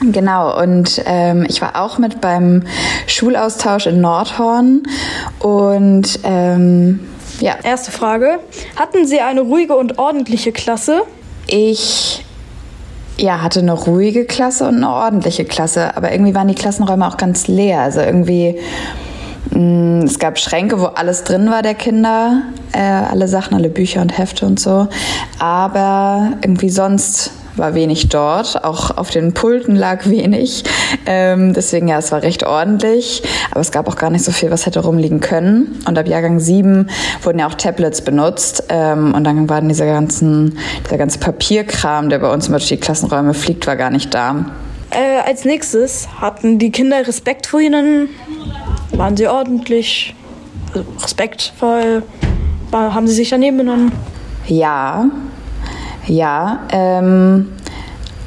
[0.00, 2.64] Genau, und ähm, ich war auch mit beim
[3.06, 4.82] Schulaustausch in Nordhorn
[5.38, 7.00] und ähm,
[7.40, 7.56] ja.
[7.62, 8.38] Erste Frage.
[8.76, 11.02] Hatten Sie eine ruhige und ordentliche Klasse?
[11.46, 12.22] Ich
[13.20, 17.16] ja, hatte eine ruhige Klasse und eine ordentliche Klasse, aber irgendwie waren die Klassenräume auch
[17.16, 17.80] ganz leer.
[17.80, 18.58] Also irgendwie,
[19.50, 22.42] mh, es gab Schränke, wo alles drin war der Kinder,
[22.72, 24.88] äh, alle Sachen, alle Bücher und Hefte und so.
[25.38, 28.64] Aber irgendwie sonst war wenig dort.
[28.64, 30.64] Auch auf den Pulten lag wenig.
[31.06, 33.22] Ähm, deswegen, ja, es war recht ordentlich.
[33.50, 35.78] Aber es gab auch gar nicht so viel, was hätte rumliegen können.
[35.86, 36.88] Und ab Jahrgang 7
[37.22, 38.64] wurden ja auch Tablets benutzt.
[38.68, 42.78] Ähm, und dann war dieser, ganzen, dieser ganze Papierkram, der bei uns immer durch die
[42.78, 44.46] Klassenräume fliegt, war gar nicht da.
[44.90, 48.08] Äh, als nächstes hatten die Kinder Respekt vor Ihnen?
[48.92, 50.16] Waren sie ordentlich?
[50.74, 52.02] Also respektvoll?
[52.70, 53.92] War, haben sie sich daneben benommen?
[54.46, 55.06] Ja,
[56.10, 56.60] ja.
[56.72, 57.52] Ähm,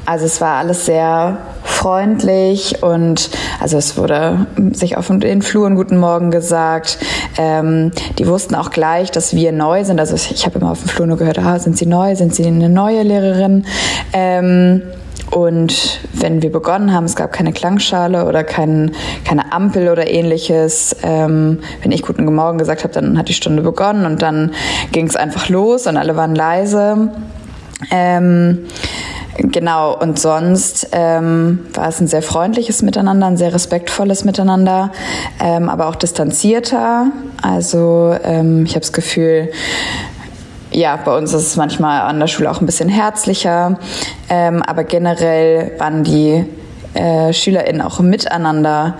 [0.06, 3.30] also es war alles sehr freundlich und
[3.60, 6.98] also es wurde sich auf den Fluren Guten Morgen gesagt.
[7.38, 9.98] Ähm, die wussten auch gleich, dass wir neu sind.
[9.98, 12.16] Also ich habe immer auf dem Flur nur gehört, ah, sind Sie neu?
[12.16, 13.64] Sind Sie eine neue Lehrerin?
[14.12, 14.82] Ähm,
[15.30, 18.92] und wenn wir begonnen haben, es gab keine Klangschale oder kein,
[19.24, 20.96] keine Ampel oder ähnliches.
[21.02, 24.52] Ähm, wenn ich Guten Morgen gesagt habe, dann hat die Stunde begonnen und dann
[24.92, 27.10] ging es einfach los und alle waren leise.
[27.90, 28.66] Ähm,
[29.36, 34.92] Genau, und sonst ähm, war es ein sehr freundliches Miteinander, ein sehr respektvolles Miteinander,
[35.40, 37.08] ähm, aber auch distanzierter.
[37.42, 39.50] Also ähm, ich habe das Gefühl,
[40.70, 43.78] ja, bei uns ist es manchmal an der Schule auch ein bisschen herzlicher,
[44.28, 46.44] ähm, aber generell waren die
[46.94, 48.94] äh, SchülerInnen auch miteinander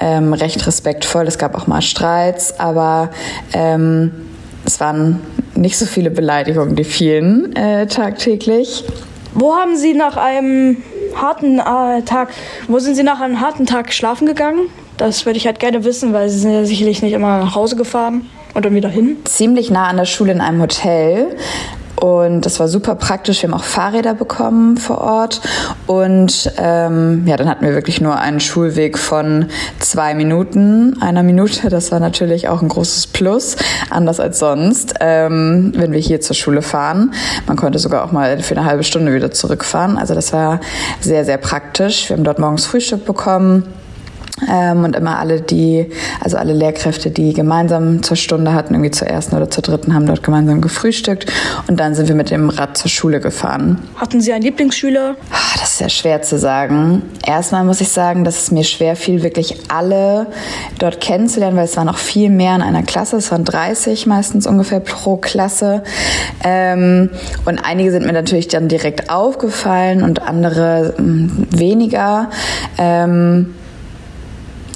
[0.00, 1.26] ähm, recht respektvoll.
[1.26, 3.10] Es gab auch mal Streits, aber
[3.52, 4.12] ähm,
[4.64, 5.20] es waren
[5.54, 8.84] nicht so viele Beleidigungen, die fielen äh, tagtäglich.
[9.34, 10.78] Wo haben Sie nach einem
[11.14, 12.30] harten äh, Tag,
[12.68, 14.68] wo sind Sie nach einem harten Tag schlafen gegangen?
[14.96, 17.76] Das würde ich halt gerne wissen, weil Sie sind ja sicherlich nicht immer nach Hause
[17.76, 19.16] gefahren und dann wieder hin.
[19.24, 21.36] Ziemlich nah an der Schule in einem Hotel.
[22.04, 23.40] Und das war super praktisch.
[23.40, 25.40] Wir haben auch Fahrräder bekommen vor Ort.
[25.86, 29.46] Und ähm, ja, dann hatten wir wirklich nur einen Schulweg von
[29.78, 31.70] zwei Minuten, einer Minute.
[31.70, 33.56] Das war natürlich auch ein großes Plus,
[33.88, 37.14] anders als sonst, ähm, wenn wir hier zur Schule fahren.
[37.46, 39.96] Man konnte sogar auch mal für eine halbe Stunde wieder zurückfahren.
[39.96, 40.60] Also das war
[41.00, 42.10] sehr, sehr praktisch.
[42.10, 43.64] Wir haben dort morgens Frühstück bekommen.
[44.50, 49.06] Ähm, und immer alle, die, also alle Lehrkräfte, die gemeinsam zur Stunde hatten, irgendwie zur
[49.06, 51.32] ersten oder zur dritten, haben dort gemeinsam gefrühstückt.
[51.68, 53.78] Und dann sind wir mit dem Rad zur Schule gefahren.
[53.94, 55.14] Hatten Sie einen Lieblingsschüler?
[55.30, 57.02] Ah, Das ist sehr schwer zu sagen.
[57.24, 60.26] Erstmal muss ich sagen, dass es mir schwer fiel, wirklich alle
[60.80, 63.16] dort kennenzulernen, weil es waren auch viel mehr in einer Klasse.
[63.18, 65.84] Es waren 30 meistens ungefähr pro Klasse.
[66.42, 67.08] Ähm,
[67.44, 72.30] und einige sind mir natürlich dann direkt aufgefallen und andere mh, weniger.
[72.78, 73.54] Ähm,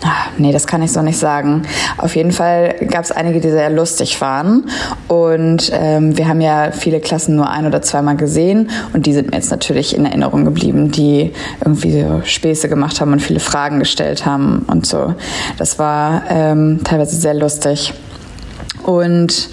[0.04, 1.62] Ah, Nee, das kann ich so nicht sagen.
[1.96, 4.68] Auf jeden Fall gab es einige, die sehr lustig waren.
[5.08, 8.70] Und ähm, wir haben ja viele Klassen nur ein oder zweimal gesehen.
[8.92, 13.12] Und die sind mir jetzt natürlich in Erinnerung geblieben, die irgendwie so Späße gemacht haben
[13.12, 15.14] und viele Fragen gestellt haben und so.
[15.58, 17.92] Das war ähm, teilweise sehr lustig.
[18.88, 19.50] Und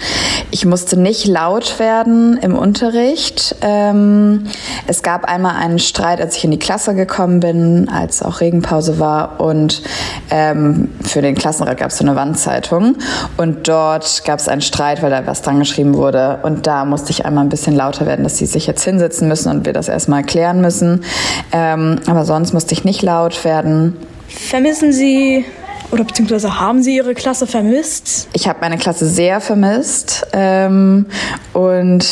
[0.50, 3.54] ich musste nicht laut werden im Unterricht.
[3.60, 4.44] Ähm,
[4.86, 8.98] es gab einmal einen Streit, als ich in die Klasse gekommen bin, als auch Regenpause
[8.98, 9.38] war.
[9.38, 9.82] Und
[10.30, 12.96] ähm, für den Klassenrat gab es so eine Wandzeitung.
[13.36, 16.38] Und dort gab es einen Streit, weil da was dran geschrieben wurde.
[16.42, 19.50] Und da musste ich einmal ein bisschen lauter werden, dass sie sich jetzt hinsetzen müssen
[19.50, 21.04] und wir das erstmal klären müssen.
[21.52, 23.98] Ähm, aber sonst musste ich nicht laut werden.
[24.28, 25.44] Vermissen Sie
[25.90, 28.28] oder beziehungsweise haben Sie Ihre Klasse vermisst?
[28.32, 31.06] Ich habe meine Klasse sehr vermisst ähm,
[31.52, 32.06] und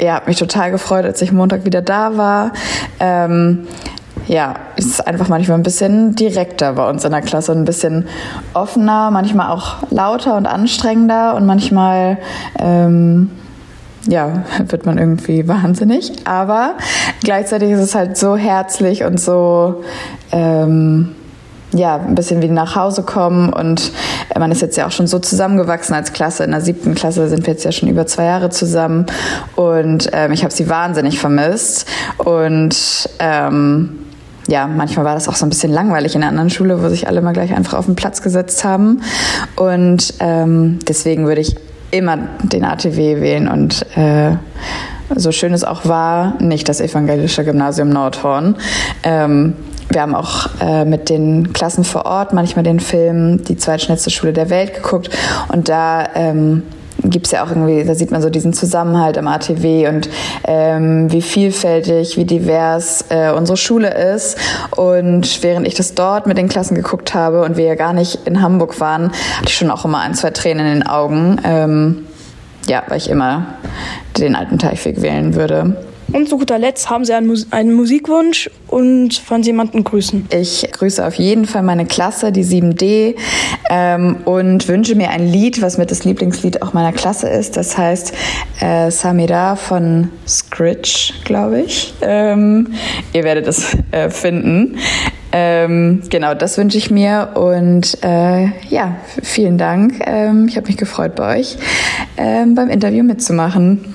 [0.00, 2.52] ja, mich total gefreut, als ich Montag wieder da war.
[2.98, 3.66] Ähm,
[4.26, 8.06] ja, es ist einfach manchmal ein bisschen direkter bei uns in der Klasse, ein bisschen
[8.54, 12.18] offener, manchmal auch lauter und anstrengender und manchmal
[12.58, 13.30] ähm,
[14.08, 16.12] ja, wird man irgendwie wahnsinnig.
[16.24, 16.74] Aber
[17.22, 19.84] gleichzeitig ist es halt so herzlich und so
[20.32, 21.14] ähm,
[21.74, 23.92] ja, ein bisschen wie nach Hause kommen und
[24.38, 26.44] man ist jetzt ja auch schon so zusammengewachsen als Klasse.
[26.44, 29.06] In der siebten Klasse sind wir jetzt ja schon über zwei Jahre zusammen
[29.56, 31.86] und ähm, ich habe sie wahnsinnig vermisst
[32.18, 33.98] und ähm,
[34.46, 37.08] ja, manchmal war das auch so ein bisschen langweilig in der anderen Schule, wo sich
[37.08, 39.02] alle mal gleich einfach auf den Platz gesetzt haben
[39.56, 41.56] und ähm, deswegen würde ich
[41.90, 44.36] immer den ATW wählen und äh,
[45.16, 48.56] so schön es auch war, nicht das evangelische Gymnasium Nordhorn.
[49.02, 49.54] Ähm,
[49.90, 54.32] wir haben auch äh, mit den Klassen vor Ort manchmal den Film Die zweitschnellste Schule
[54.32, 55.10] der Welt geguckt
[55.48, 56.62] und da ähm,
[57.02, 60.08] gibt es ja auch irgendwie, da sieht man so diesen Zusammenhalt am ATW und
[60.44, 64.38] ähm, wie vielfältig, wie divers äh, unsere Schule ist.
[64.70, 68.26] Und während ich das dort mit den Klassen geguckt habe und wir ja gar nicht
[68.26, 71.38] in Hamburg waren, hatte ich schon auch immer ein, zwei Tränen in den Augen.
[71.44, 72.06] Ähm,
[72.66, 73.46] ja, weil ich immer
[74.16, 75.76] den alten Teichweg wählen würde.
[76.12, 80.28] Und zu guter Letzt haben Sie einen, Mus einen Musikwunsch und wollen Sie jemanden grüßen?
[80.30, 83.16] Ich grüße auf jeden Fall meine Klasse, die 7D,
[83.70, 87.56] ähm, und wünsche mir ein Lied, was mit das Lieblingslied auch meiner Klasse ist.
[87.56, 88.12] Das heißt
[88.60, 91.94] äh, Samira von Scritch, glaube ich.
[92.02, 92.74] Ähm,
[93.12, 94.78] ihr werdet es äh, finden.
[95.32, 99.94] Ähm, genau, das wünsche ich mir und äh, ja, vielen Dank.
[100.06, 101.56] Ähm, ich habe mich gefreut, bei euch
[102.16, 103.94] ähm, beim Interview mitzumachen.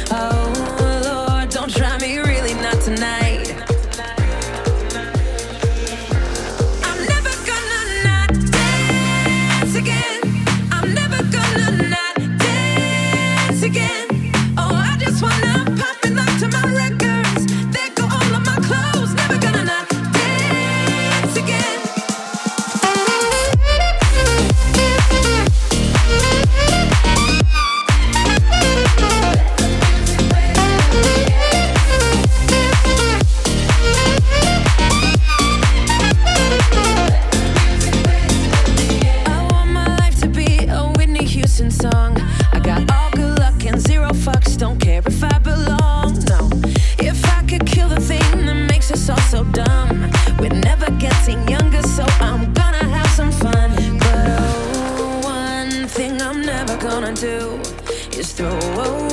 [58.41, 58.57] throw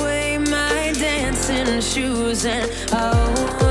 [0.01, 2.45] away my dancing shoes.
[2.45, 3.68] And oh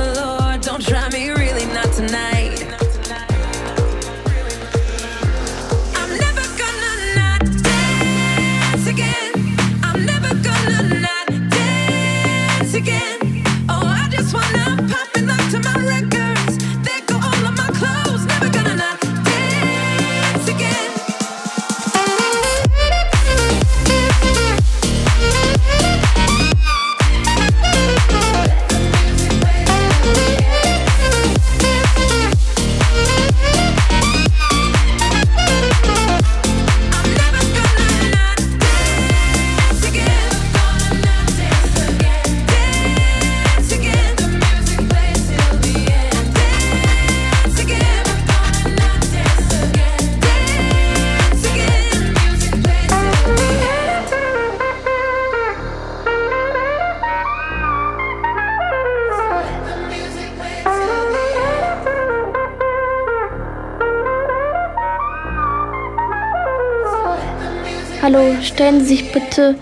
[68.43, 69.55] stellen Sie sich bitte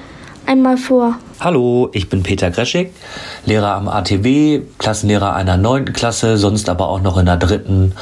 [0.45, 1.15] einmal vor.
[1.39, 2.91] Hallo, ich bin Peter Greschig,
[3.45, 7.93] Lehrer am ATW, Klassenlehrer einer neunten Klasse, sonst aber auch noch in der dritten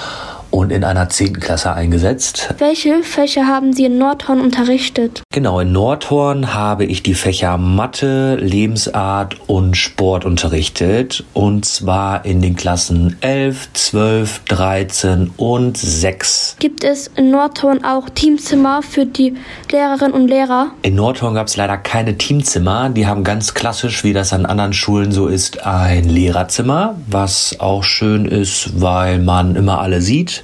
[0.66, 2.56] und in einer zehnten Klasse eingesetzt.
[2.58, 5.22] Welche Fächer haben Sie in Nordhorn unterrichtet?
[5.32, 11.24] Genau, in Nordhorn habe ich die Fächer Mathe, Lebensart und Sport unterrichtet.
[11.34, 16.56] Und zwar in den Klassen 11, 12, 13 und 6.
[16.58, 19.36] Gibt es in Nordhorn auch Teamzimmer für die
[19.72, 20.72] Lehrerinnen und Lehrer?
[20.82, 22.90] In Nordhorn gab es leider keine Teamzimmer.
[22.90, 27.84] Die haben ganz klassisch, wie das an anderen Schulen so ist, ein Lehrerzimmer, was auch
[27.84, 30.44] schön ist, weil man immer alle sieht.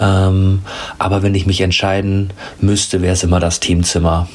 [0.00, 0.62] Ähm,
[0.98, 4.28] aber wenn ich mich entscheiden müsste, wäre es immer das Teamzimmer,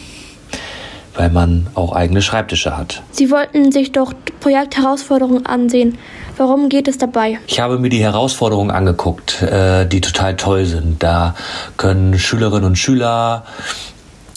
[1.15, 3.01] weil man auch eigene Schreibtische hat.
[3.11, 5.97] Sie wollten sich doch Projektherausforderungen ansehen.
[6.37, 7.39] Warum geht es dabei?
[7.47, 11.03] Ich habe mir die Herausforderungen angeguckt, äh, die total toll sind.
[11.03, 11.35] Da
[11.77, 13.45] können Schülerinnen und Schüler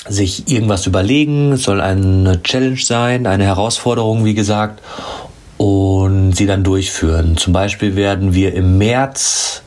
[0.08, 4.80] sich irgendwas überlegen, es soll eine Challenge sein, eine Herausforderung, wie gesagt,
[5.56, 7.36] und sie dann durchführen.
[7.36, 9.62] Zum Beispiel werden wir im März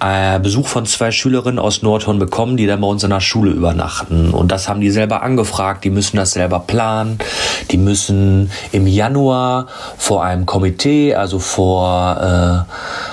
[0.00, 3.50] äh, Besuch von zwei Schülerinnen aus Nordhorn bekommen, die dann bei uns in der Schule
[3.50, 4.30] übernachten.
[4.30, 7.18] Und das haben die selber angefragt, die müssen das selber planen.
[7.70, 12.66] Die müssen im Januar vor einem Komitee, also vor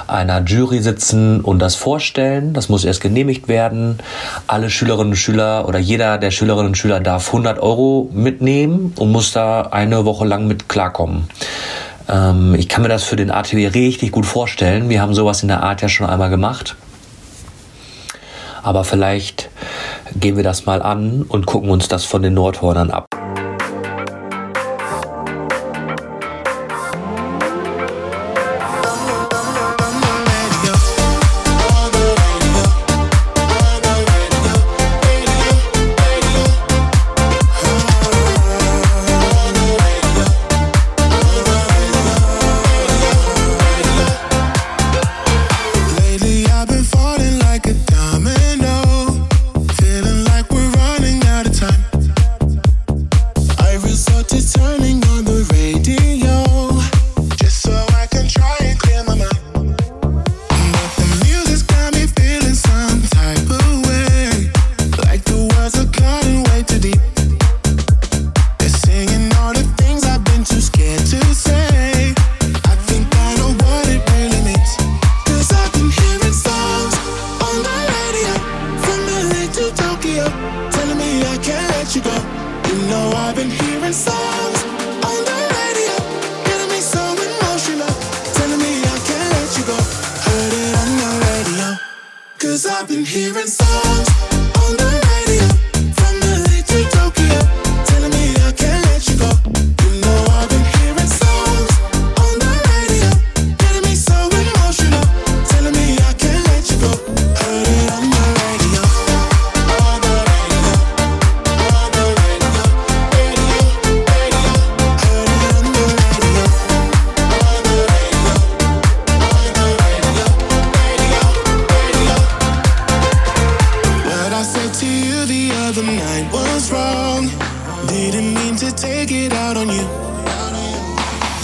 [0.08, 2.54] äh, einer Jury sitzen und das vorstellen.
[2.54, 4.00] Das muss erst genehmigt werden.
[4.48, 9.12] Alle Schülerinnen und Schüler oder jeder der Schülerinnen und Schüler darf 100 Euro mitnehmen und
[9.12, 11.28] muss da eine Woche lang mit klarkommen.
[12.08, 14.90] Ähm, ich kann mir das für den ATW richtig gut vorstellen.
[14.90, 16.76] Wir haben sowas in der Art ja schon einmal gemacht.
[18.64, 19.50] Aber vielleicht
[20.20, 23.15] gehen wir das mal an und gucken uns das von den Nordhornern ab.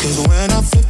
[0.02, 0.81] Cause when I flip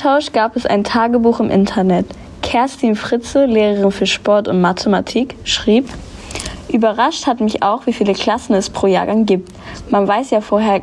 [0.00, 2.06] Schultausch gab es ein Tagebuch im Internet.
[2.40, 5.90] Kerstin Fritze, Lehrerin für Sport und Mathematik, schrieb,
[6.72, 9.52] Überrascht hat mich auch, wie viele Klassen es pro Jahrgang gibt.
[9.90, 10.80] Man weiß ja vorher,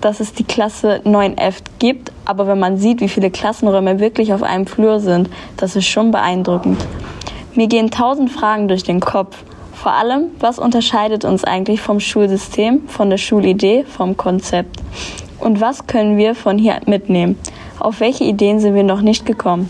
[0.00, 4.42] dass es die Klasse 9F gibt, aber wenn man sieht, wie viele Klassenräume wirklich auf
[4.42, 6.84] einem Flur sind, das ist schon beeindruckend.
[7.54, 9.36] Mir gehen tausend Fragen durch den Kopf.
[9.72, 14.80] Vor allem, was unterscheidet uns eigentlich vom Schulsystem, von der Schulidee, vom Konzept?
[15.38, 17.38] Und was können wir von hier mitnehmen?
[17.82, 19.68] Auf welche Ideen sind wir noch nicht gekommen?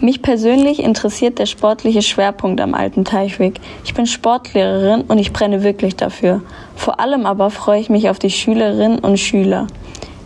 [0.00, 3.60] Mich persönlich interessiert der sportliche Schwerpunkt am alten Teichweg.
[3.84, 6.40] Ich bin Sportlehrerin und ich brenne wirklich dafür.
[6.76, 9.66] Vor allem aber freue ich mich auf die Schülerinnen und Schüler.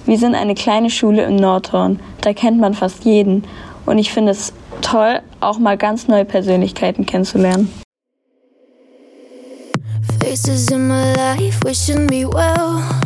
[0.07, 1.99] Wir sind eine kleine Schule im Nordhorn.
[2.21, 3.43] Da kennt man fast jeden.
[3.85, 4.53] Und ich finde es
[4.83, 7.73] toll, auch mal ganz neue Persönlichkeiten kennenzulernen.
[10.21, 13.02] Faces in my life wishing me well.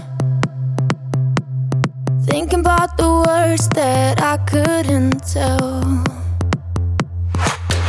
[2.27, 6.05] Thinking about the words that I couldn't tell.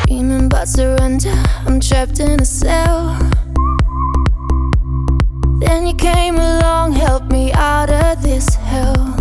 [0.05, 1.33] Dreaming about surrender,
[1.65, 3.17] I'm trapped in a cell.
[5.59, 9.15] Then you came along, helped me out of this hell.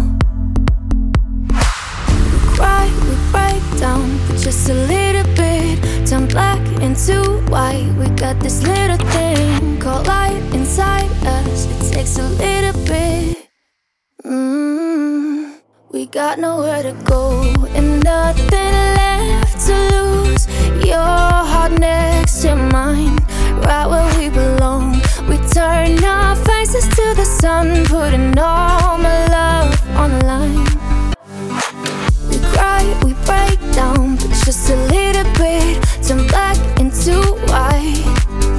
[1.48, 6.06] We cry, we break down, but just a little bit.
[6.06, 7.90] Turn black into white.
[7.98, 11.64] We got this little thing called light inside us.
[11.64, 13.48] It takes a little bit.
[14.24, 14.86] Mm,
[16.11, 17.42] got nowhere to go
[17.74, 20.46] and nothing left to lose.
[20.84, 23.16] Your heart next to mine,
[23.62, 25.00] right where we belong.
[25.28, 30.64] We turn our faces to the sun, putting all my love on the line.
[32.28, 35.82] We cry, we break down, but just a little bit.
[36.07, 38.04] Turn black into white.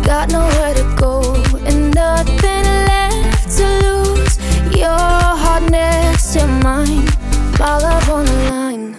[0.04, 1.22] Got nowhere to go
[1.66, 4.38] and nothing left to lose.
[4.76, 7.06] Your heart next to mine,
[7.60, 8.96] on the line.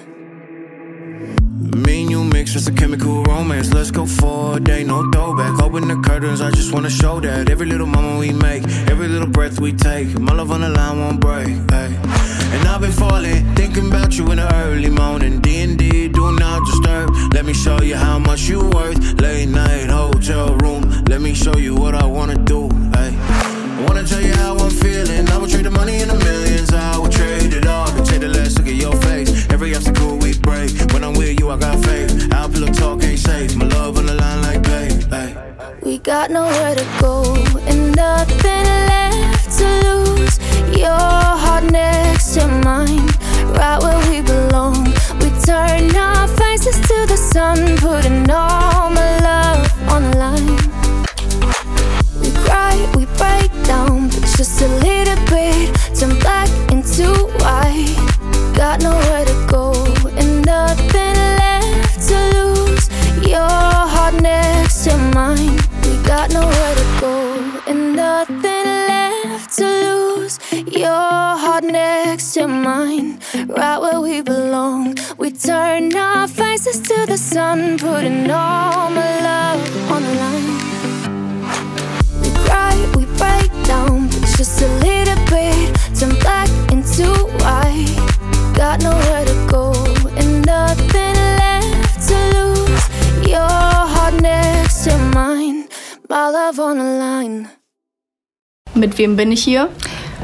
[1.85, 3.73] Me and you mix just a chemical romance.
[3.73, 5.63] Let's go for a day, no throwback.
[5.63, 9.29] Open the curtains, I just wanna show that every little moment we make, every little
[9.29, 11.49] breath we take, my love on the line won't break.
[11.49, 15.41] And I've been falling, thinking about you in the early morning.
[15.41, 17.11] D and D, do not disturb.
[17.35, 19.21] Let me show you how much you worth.
[19.21, 22.69] Late night hotel room, let me show you what I wanna do.
[22.95, 25.29] I wanna tell you how I'm feeling.
[25.29, 26.38] I would trade the money and the millions.
[30.61, 30.69] We.
[30.93, 32.33] When I'm with you, I got faith.
[32.33, 33.55] Our pillow talk ain't safe.
[33.57, 35.13] My love on the line like babe.
[35.13, 35.31] Ay.
[35.83, 37.35] We got nowhere to go
[37.67, 40.39] and nothing left to lose.
[40.77, 40.89] Your
[41.45, 43.07] heart next to mine,
[43.59, 44.85] right where we belong.
[45.21, 50.59] We turn our faces to the sun, putting all my love on the line.
[52.21, 55.75] We cry, we break down, but just a little bit.
[55.99, 57.07] Turn black into
[57.43, 57.97] white.
[58.55, 59.25] Got nowhere
[70.89, 74.97] Your heart next to mine, right where we belong.
[75.19, 79.61] We turn our faces to the sun, putting all my love
[79.93, 80.57] on the line.
[82.23, 85.77] We cry, we break down, but just a little bit.
[85.99, 87.07] Turn black into
[87.43, 87.95] white.
[88.57, 89.65] Got nowhere to go
[90.17, 92.85] and nothing left to lose.
[93.29, 93.61] Your
[93.95, 95.69] heart next to mine,
[96.09, 97.58] my love on the line.
[98.79, 99.69] Mit wem bin ich hier?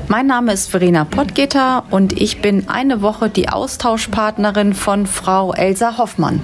[0.07, 5.99] Mein Name ist Verena Pottgeter und ich bin eine Woche die Austauschpartnerin von Frau Elsa
[5.99, 6.41] Hoffmann.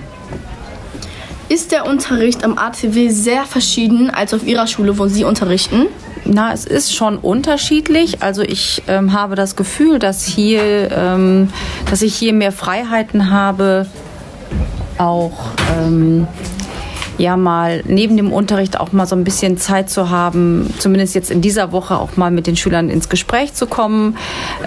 [1.49, 5.87] Ist der Unterricht am ATW sehr verschieden als auf Ihrer Schule, wo Sie unterrichten?
[6.25, 8.25] Na, es ist schon unterschiedlich.
[8.25, 11.49] Also ich ähm, habe das Gefühl, dass hier, ähm,
[11.89, 13.87] dass ich hier mehr Freiheiten habe,
[14.99, 16.27] auch ähm,
[17.21, 21.31] ja mal neben dem Unterricht auch mal so ein bisschen Zeit zu haben, zumindest jetzt
[21.31, 24.17] in dieser Woche auch mal mit den Schülern ins Gespräch zu kommen.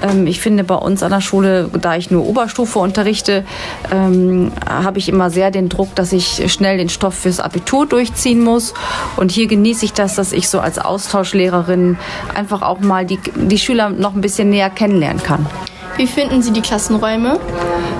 [0.01, 3.43] Ähm, ich finde bei uns an der Schule, da ich nur Oberstufe unterrichte,
[3.91, 8.43] ähm, habe ich immer sehr den Druck, dass ich schnell den Stoff fürs Abitur durchziehen
[8.43, 8.73] muss.
[9.17, 11.97] Und hier genieße ich das, dass ich so als Austauschlehrerin
[12.35, 15.47] einfach auch mal die, die Schüler noch ein bisschen näher kennenlernen kann.
[15.95, 17.39] Wie finden Sie die Klassenräume?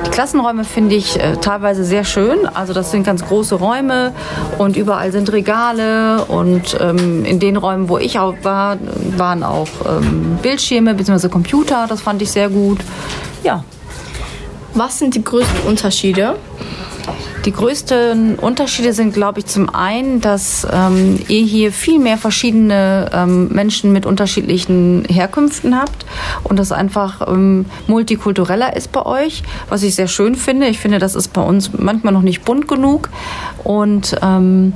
[0.06, 2.48] Die Klassenräume finde ich äh, teilweise sehr schön.
[2.48, 4.14] Also das sind ganz große Räume
[4.58, 8.78] und überall sind Regale und ähm, in den Räumen, wo ich auch war,
[9.16, 11.30] waren auch ähm, Bildschirme bzw.
[11.30, 11.86] Computer.
[11.88, 12.80] Das fand ich sehr gut.
[13.44, 13.64] Ja.
[14.74, 16.36] Was sind die größten Unterschiede?
[17.46, 23.10] Die größten Unterschiede sind, glaube ich, zum einen, dass ähm, ihr hier viel mehr verschiedene
[23.14, 26.06] ähm, Menschen mit unterschiedlichen Herkünften habt
[26.44, 30.68] und das einfach ähm, multikultureller ist bei euch, was ich sehr schön finde.
[30.68, 33.10] Ich finde, das ist bei uns manchmal noch nicht bunt genug
[33.66, 34.72] und ähm,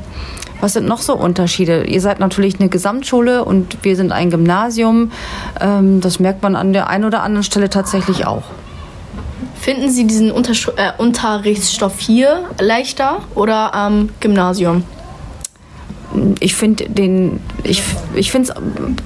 [0.59, 1.85] was sind noch so Unterschiede?
[1.85, 5.11] Ihr seid natürlich eine Gesamtschule und wir sind ein Gymnasium.
[5.61, 8.43] Ähm, das merkt man an der einen oder anderen Stelle tatsächlich auch.
[9.59, 14.83] Finden Sie diesen Untersch äh, Unterrichtsstoff hier leichter oder am Gymnasium?
[16.39, 17.83] ich finde den, ich,
[18.13, 18.53] ich finde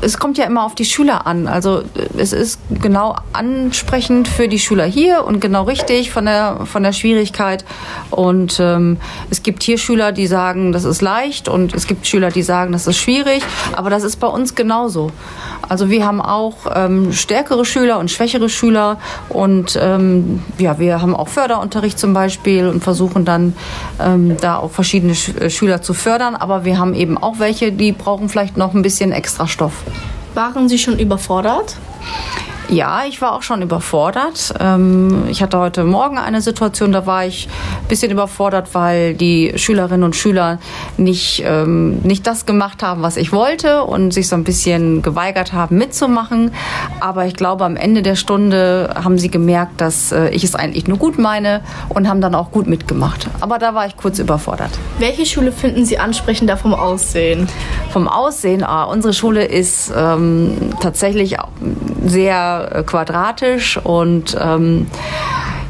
[0.01, 1.47] es, kommt ja immer auf die Schüler an.
[1.47, 1.83] Also
[2.17, 6.93] es ist genau ansprechend für die Schüler hier und genau richtig von der, von der
[6.93, 7.65] Schwierigkeit.
[8.09, 8.97] Und ähm,
[9.29, 12.71] es gibt hier Schüler, die sagen, das ist leicht und es gibt Schüler, die sagen,
[12.71, 13.43] das ist schwierig.
[13.75, 15.11] Aber das ist bei uns genauso.
[15.67, 18.97] Also wir haben auch ähm, stärkere Schüler und schwächere Schüler
[19.29, 23.53] und ähm, ja, wir haben auch Förderunterricht zum Beispiel und versuchen dann
[23.99, 26.35] ähm, da auch verschiedene Sch Schüler zu fördern.
[26.35, 29.83] Aber wir haben eben auch welche, die brauchen vielleicht noch ein bisschen extra Stoff.
[30.33, 31.75] Waren Sie schon überfordert?
[32.71, 34.53] Ja, ich war auch schon überfordert.
[34.57, 37.49] Ähm, ich hatte heute Morgen eine Situation, da war ich
[37.81, 40.57] ein bisschen überfordert, weil die Schülerinnen und Schüler
[40.95, 45.51] nicht, ähm, nicht das gemacht haben, was ich wollte und sich so ein bisschen geweigert
[45.51, 46.51] haben, mitzumachen.
[47.01, 50.87] Aber ich glaube, am Ende der Stunde haben sie gemerkt, dass äh, ich es eigentlich
[50.87, 51.59] nur gut meine
[51.89, 53.27] und haben dann auch gut mitgemacht.
[53.41, 54.71] Aber da war ich kurz überfordert.
[54.97, 57.49] Welche Schule finden Sie ansprechender vom Aussehen?
[57.91, 61.49] Vom Aussehen, ah, unsere Schule ist ähm, tatsächlich auch
[62.61, 64.87] sehr äh, quadratisch und ähm,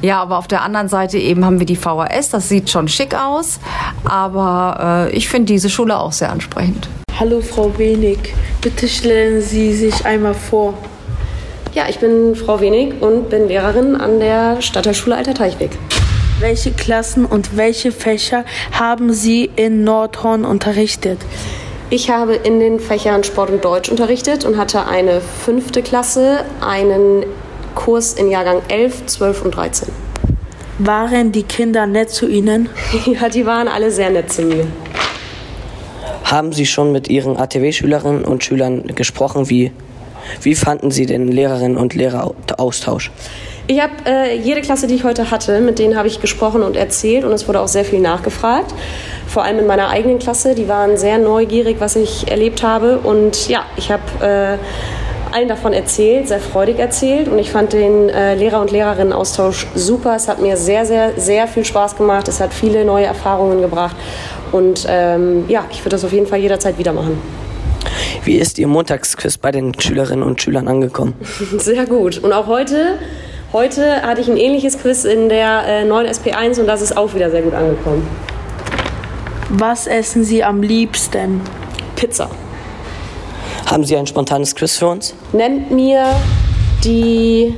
[0.01, 3.15] ja, aber auf der anderen Seite eben haben wir die VHS, das sieht schon schick
[3.15, 3.59] aus,
[4.03, 6.89] aber äh, ich finde diese Schule auch sehr ansprechend.
[7.19, 10.73] Hallo Frau Wenig, bitte stellen Sie sich einmal vor.
[11.73, 15.71] Ja, ich bin Frau Wenig und bin Lehrerin an der Stadtteilschule Alter Teichweg.
[16.39, 21.19] Welche Klassen und welche Fächer haben Sie in Nordhorn unterrichtet?
[21.93, 27.25] Ich habe in den Fächern Sport und Deutsch unterrichtet und hatte eine fünfte Klasse, einen
[27.75, 29.89] Kurs in Jahrgang 11, 12 und 13.
[30.79, 32.69] Waren die Kinder nett zu Ihnen?
[33.05, 34.67] Ja, die waren alle sehr nett zu mir.
[36.23, 39.49] Haben Sie schon mit Ihren ATW-Schülerinnen und Schülern gesprochen?
[39.49, 39.73] Wie,
[40.43, 43.11] wie fanden Sie den Lehrerinnen und Lehreraustausch?
[43.71, 46.75] Ich habe äh, jede Klasse, die ich heute hatte, mit denen habe ich gesprochen und
[46.75, 48.73] erzählt und es wurde auch sehr viel nachgefragt.
[49.27, 53.47] Vor allem in meiner eigenen Klasse, die waren sehr neugierig, was ich erlebt habe und
[53.47, 58.35] ja, ich habe äh, allen davon erzählt, sehr freudig erzählt und ich fand den äh,
[58.35, 60.17] Lehrer- und Lehrerinnen-Austausch super.
[60.17, 62.27] Es hat mir sehr, sehr, sehr viel Spaß gemacht.
[62.27, 63.95] Es hat viele neue Erfahrungen gebracht
[64.51, 67.21] und ähm, ja, ich würde das auf jeden Fall jederzeit wieder machen.
[68.25, 71.13] Wie ist Ihr Montagsquiz bei den Schülerinnen und Schülern angekommen?
[71.57, 72.17] Sehr gut.
[72.17, 72.99] Und auch heute,
[73.53, 77.13] heute hatte ich ein ähnliches Quiz in der äh, neuen SP1 und das ist auch
[77.13, 78.07] wieder sehr gut angekommen.
[79.49, 81.41] Was essen Sie am liebsten?
[81.95, 82.29] Pizza.
[83.65, 85.13] Haben Sie ein spontanes Quiz für uns?
[85.33, 86.05] Nennt mir
[86.83, 87.55] die.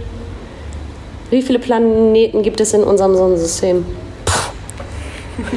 [1.30, 3.86] Wie viele Planeten gibt es in unserem Sonnensystem?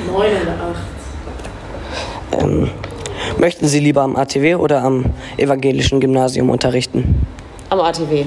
[0.07, 2.43] Neun oder acht.
[2.43, 2.71] Ähm,
[3.39, 5.07] möchten Sie lieber am ATW oder am
[5.37, 7.27] evangelischen Gymnasium unterrichten?
[7.69, 8.25] Am ATW.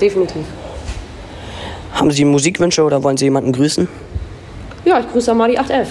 [0.00, 0.44] Definitiv.
[1.96, 3.88] Haben Sie Musikwünsche oder wollen Sie jemanden grüßen?
[4.84, 5.88] Ja, ich grüße mal die 811.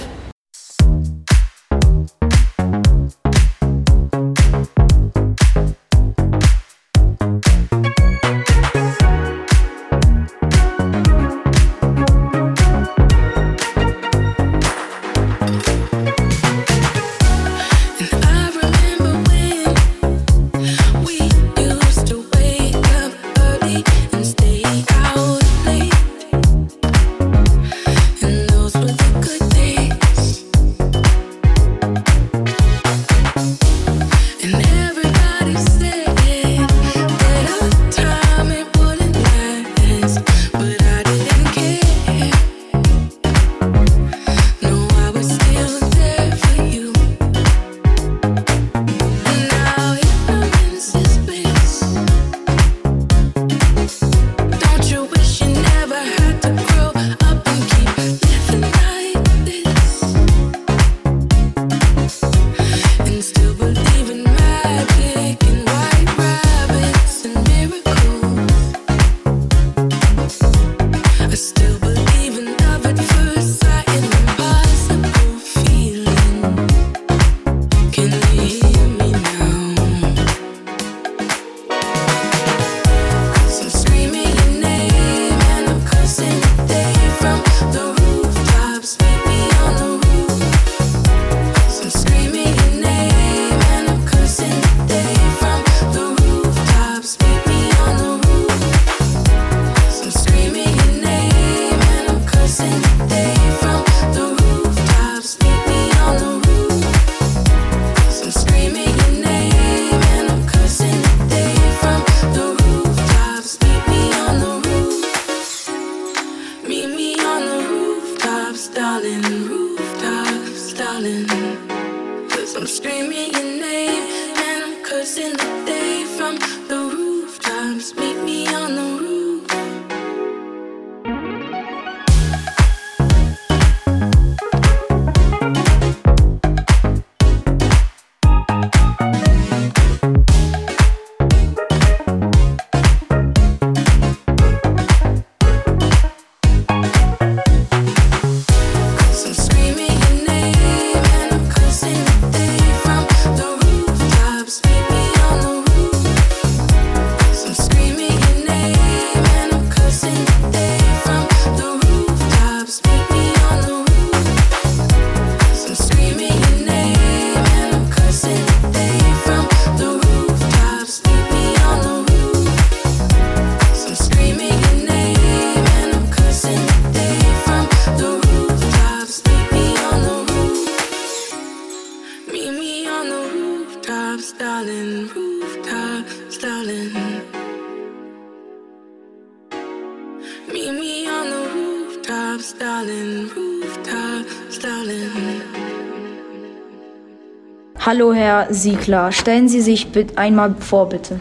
[197.86, 199.12] Hallo, Herr Siegler.
[199.12, 201.20] Stellen Sie sich einmal vor, bitte.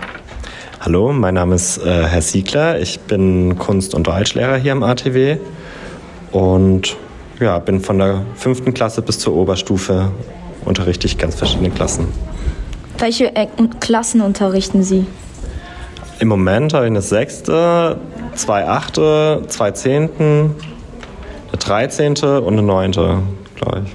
[0.80, 2.80] Hallo, mein Name ist äh, Herr Siegler.
[2.80, 5.36] Ich bin Kunst- und Deutschlehrer hier am ATW
[6.32, 6.96] und
[7.38, 10.10] ja, bin von der fünften Klasse bis zur Oberstufe
[10.64, 12.08] unterrichte ich ganz verschiedene Klassen.
[12.96, 13.30] Welche
[13.80, 15.04] Klassen unterrichten Sie?
[16.18, 17.98] Im Moment habe ich eine sechste,
[18.36, 20.54] zwei achte, zwei zehnten,
[21.48, 23.18] eine dreizehnte und eine neunte,
[23.54, 23.94] glaube ich.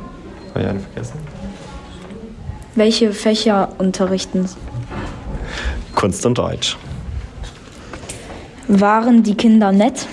[0.52, 1.29] Habe ich eine vergessen?
[2.80, 4.56] Welche Fächer unterrichten Sie?
[5.96, 6.78] Kunst und Deutsch.
[8.70, 10.08] Waren die Kinder nett?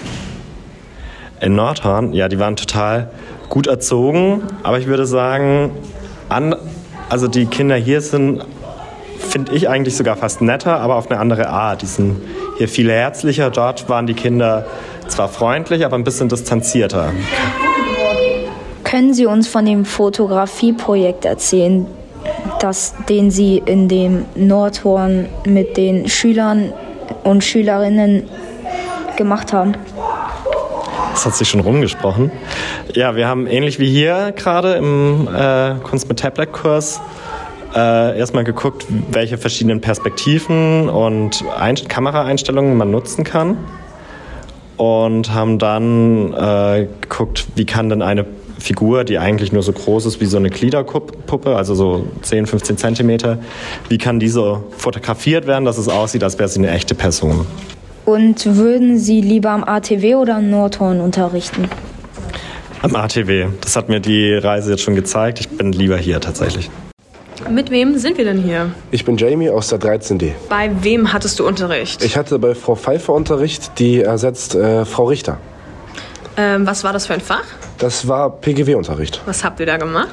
[1.40, 3.12] In Nordhorn, ja, die waren total
[3.50, 5.70] gut erzogen, aber ich würde sagen,
[6.28, 6.56] an,
[7.08, 8.44] also die Kinder hier sind,
[9.20, 11.82] finde ich eigentlich sogar fast netter, aber auf eine andere Art.
[11.82, 12.20] Die sind
[12.58, 13.50] hier viel herzlicher.
[13.50, 14.66] Dort waren die Kinder
[15.06, 17.12] zwar freundlich, aber ein bisschen distanzierter.
[18.82, 21.86] Können Sie uns von dem Fotografieprojekt erzählen,
[22.60, 26.72] das, den Sie in dem Nordhorn mit den Schülern
[27.24, 28.24] und Schülerinnen
[29.16, 29.74] gemacht haben?
[31.12, 32.30] Das hat sich schon rumgesprochen.
[32.94, 37.00] Ja, wir haben ähnlich wie hier gerade im äh, Kunst mit Tablet-Kurs
[37.74, 43.56] äh, erstmal geguckt, welche verschiedenen Perspektiven und Ein Kameraeinstellungen man nutzen kann.
[44.76, 48.26] Und haben dann äh, geguckt, wie kann denn eine
[48.58, 52.76] Figur, die eigentlich nur so groß ist wie so eine Gliederpuppe, also so 10, 15
[52.76, 53.38] Zentimeter,
[53.88, 57.46] wie kann die so fotografiert werden, dass es aussieht, als wäre sie eine echte Person.
[58.04, 61.68] Und würden Sie lieber am ATW oder am Nordhorn unterrichten?
[62.82, 63.46] Am ATW.
[63.60, 65.40] Das hat mir die Reise jetzt schon gezeigt.
[65.40, 66.70] Ich bin lieber hier tatsächlich.
[67.50, 68.70] Mit wem sind wir denn hier?
[68.90, 70.32] Ich bin Jamie aus der 13D.
[70.48, 72.02] Bei wem hattest du Unterricht?
[72.02, 75.38] Ich hatte bei Frau Pfeiffer Unterricht, die ersetzt äh, Frau Richter.
[76.36, 77.44] Ähm, was war das für ein Fach?
[77.78, 79.22] Das war PGW-Unterricht.
[79.26, 80.08] Was habt ihr da gemacht?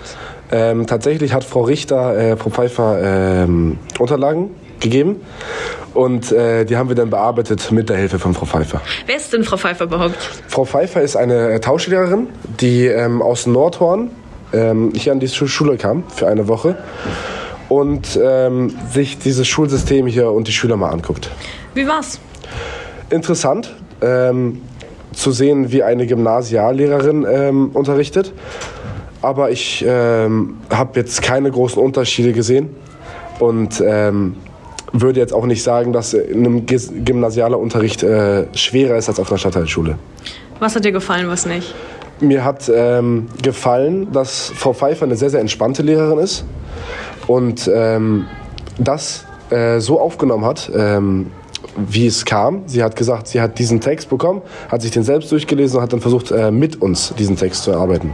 [0.52, 5.22] Ähm, tatsächlich hat Frau Richter äh, Frau Pfeiffer ähm, Unterlagen gegeben
[5.94, 8.82] und äh, die haben wir dann bearbeitet mit der Hilfe von Frau Pfeiffer.
[9.06, 10.16] Wer ist denn Frau Pfeiffer überhaupt?
[10.48, 12.28] Frau Pfeiffer ist eine äh, Tauschlehrerin,
[12.60, 14.12] die ähm, aus Nordhorn
[14.52, 16.78] ähm, hier an die Schu- Schule kam für eine Woche
[17.70, 21.30] und ähm, sich dieses Schulsystem hier und die Schüler mal anguckt.
[21.74, 22.20] Wie war's?
[23.10, 24.62] Interessant ähm,
[25.14, 28.34] zu sehen, wie eine Gymnasiallehrerin ähm, unterrichtet,
[29.22, 32.70] aber ich ähm, habe jetzt keine großen Unterschiede gesehen
[33.40, 34.36] und ähm,
[34.92, 39.20] würde jetzt auch nicht sagen, dass in einem Gis- gymnasialer Unterricht äh, schwerer ist als
[39.20, 39.98] auf einer Stadtteilschule.
[40.60, 41.74] Was hat dir gefallen, was nicht?
[42.20, 46.46] Mir hat ähm, gefallen, dass Frau Pfeiffer eine sehr, sehr entspannte Lehrerin ist
[47.28, 48.26] und ähm,
[48.78, 51.32] das äh, so aufgenommen hat, ähm,
[51.76, 52.64] wie es kam.
[52.68, 55.94] Sie hat gesagt, sie hat diesen Text bekommen, hat sich den selbst durchgelesen und hat
[55.94, 58.14] dann versucht, äh, mit uns diesen Text zu erarbeiten.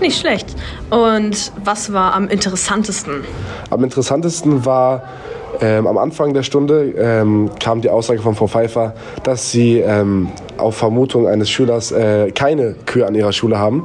[0.00, 0.54] Nicht schlecht.
[0.90, 3.24] Und was war am interessantesten?
[3.70, 5.02] Am interessantesten war,
[5.60, 10.28] ähm, am Anfang der Stunde ähm, kam die Aussage von Frau Pfeiffer, dass sie ähm,
[10.56, 13.84] auf Vermutung eines Schülers äh, keine Kühe an ihrer Schule haben.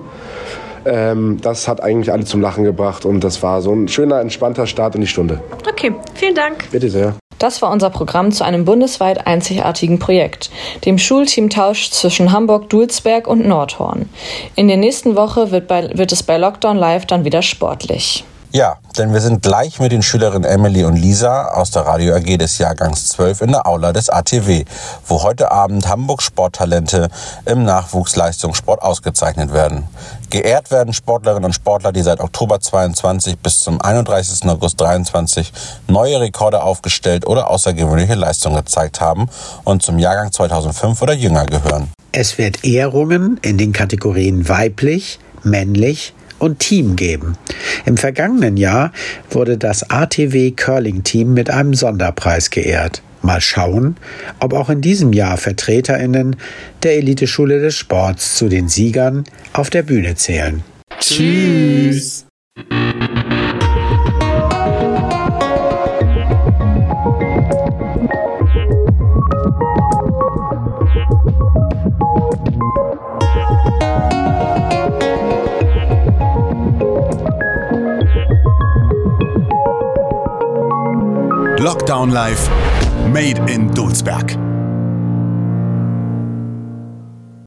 [0.86, 4.68] Ähm, das hat eigentlich alle zum Lachen gebracht und das war so ein schöner, entspannter
[4.68, 5.42] Start in die Stunde.
[5.70, 6.70] Okay, vielen Dank.
[6.72, 7.14] Bitte sehr.
[7.40, 10.50] Das war unser Programm zu einem bundesweit einzigartigen Projekt,
[10.86, 14.10] dem Schulteamtausch zwischen Hamburg, Dulsberg und Nordhorn.
[14.56, 18.24] In der nächsten Woche wird, bei, wird es bei Lockdown Live dann wieder sportlich.
[18.54, 22.38] Ja, denn wir sind gleich mit den Schülerinnen Emily und Lisa aus der Radio AG
[22.38, 24.64] des Jahrgangs 12 in der Aula des ATW,
[25.06, 27.10] wo heute Abend Hamburg Sporttalente
[27.46, 29.84] im Nachwuchsleistungssport ausgezeichnet werden.
[30.30, 34.50] Geehrt werden Sportlerinnen und Sportler, die seit Oktober 22 bis zum 31.
[34.50, 35.52] August 23
[35.88, 39.28] neue Rekorde aufgestellt oder außergewöhnliche Leistungen gezeigt haben
[39.66, 41.90] und zum Jahrgang 2005 oder jünger gehören.
[42.14, 47.38] Es wird Ehrungen in den Kategorien weiblich, männlich und Team geben.
[47.86, 48.92] Im vergangenen Jahr
[49.30, 53.02] wurde das ATW Curling Team mit einem Sonderpreis geehrt.
[53.22, 53.98] Mal schauen,
[54.40, 56.36] ob auch in diesem Jahr Vertreterinnen
[56.84, 59.24] der Eliteschule des Sports zu den Siegern
[59.54, 60.64] auf der Bühne zählen.
[61.00, 62.26] Tschüss.
[81.68, 82.50] Lockdown Live,
[83.12, 84.47] Made in Dulsberg.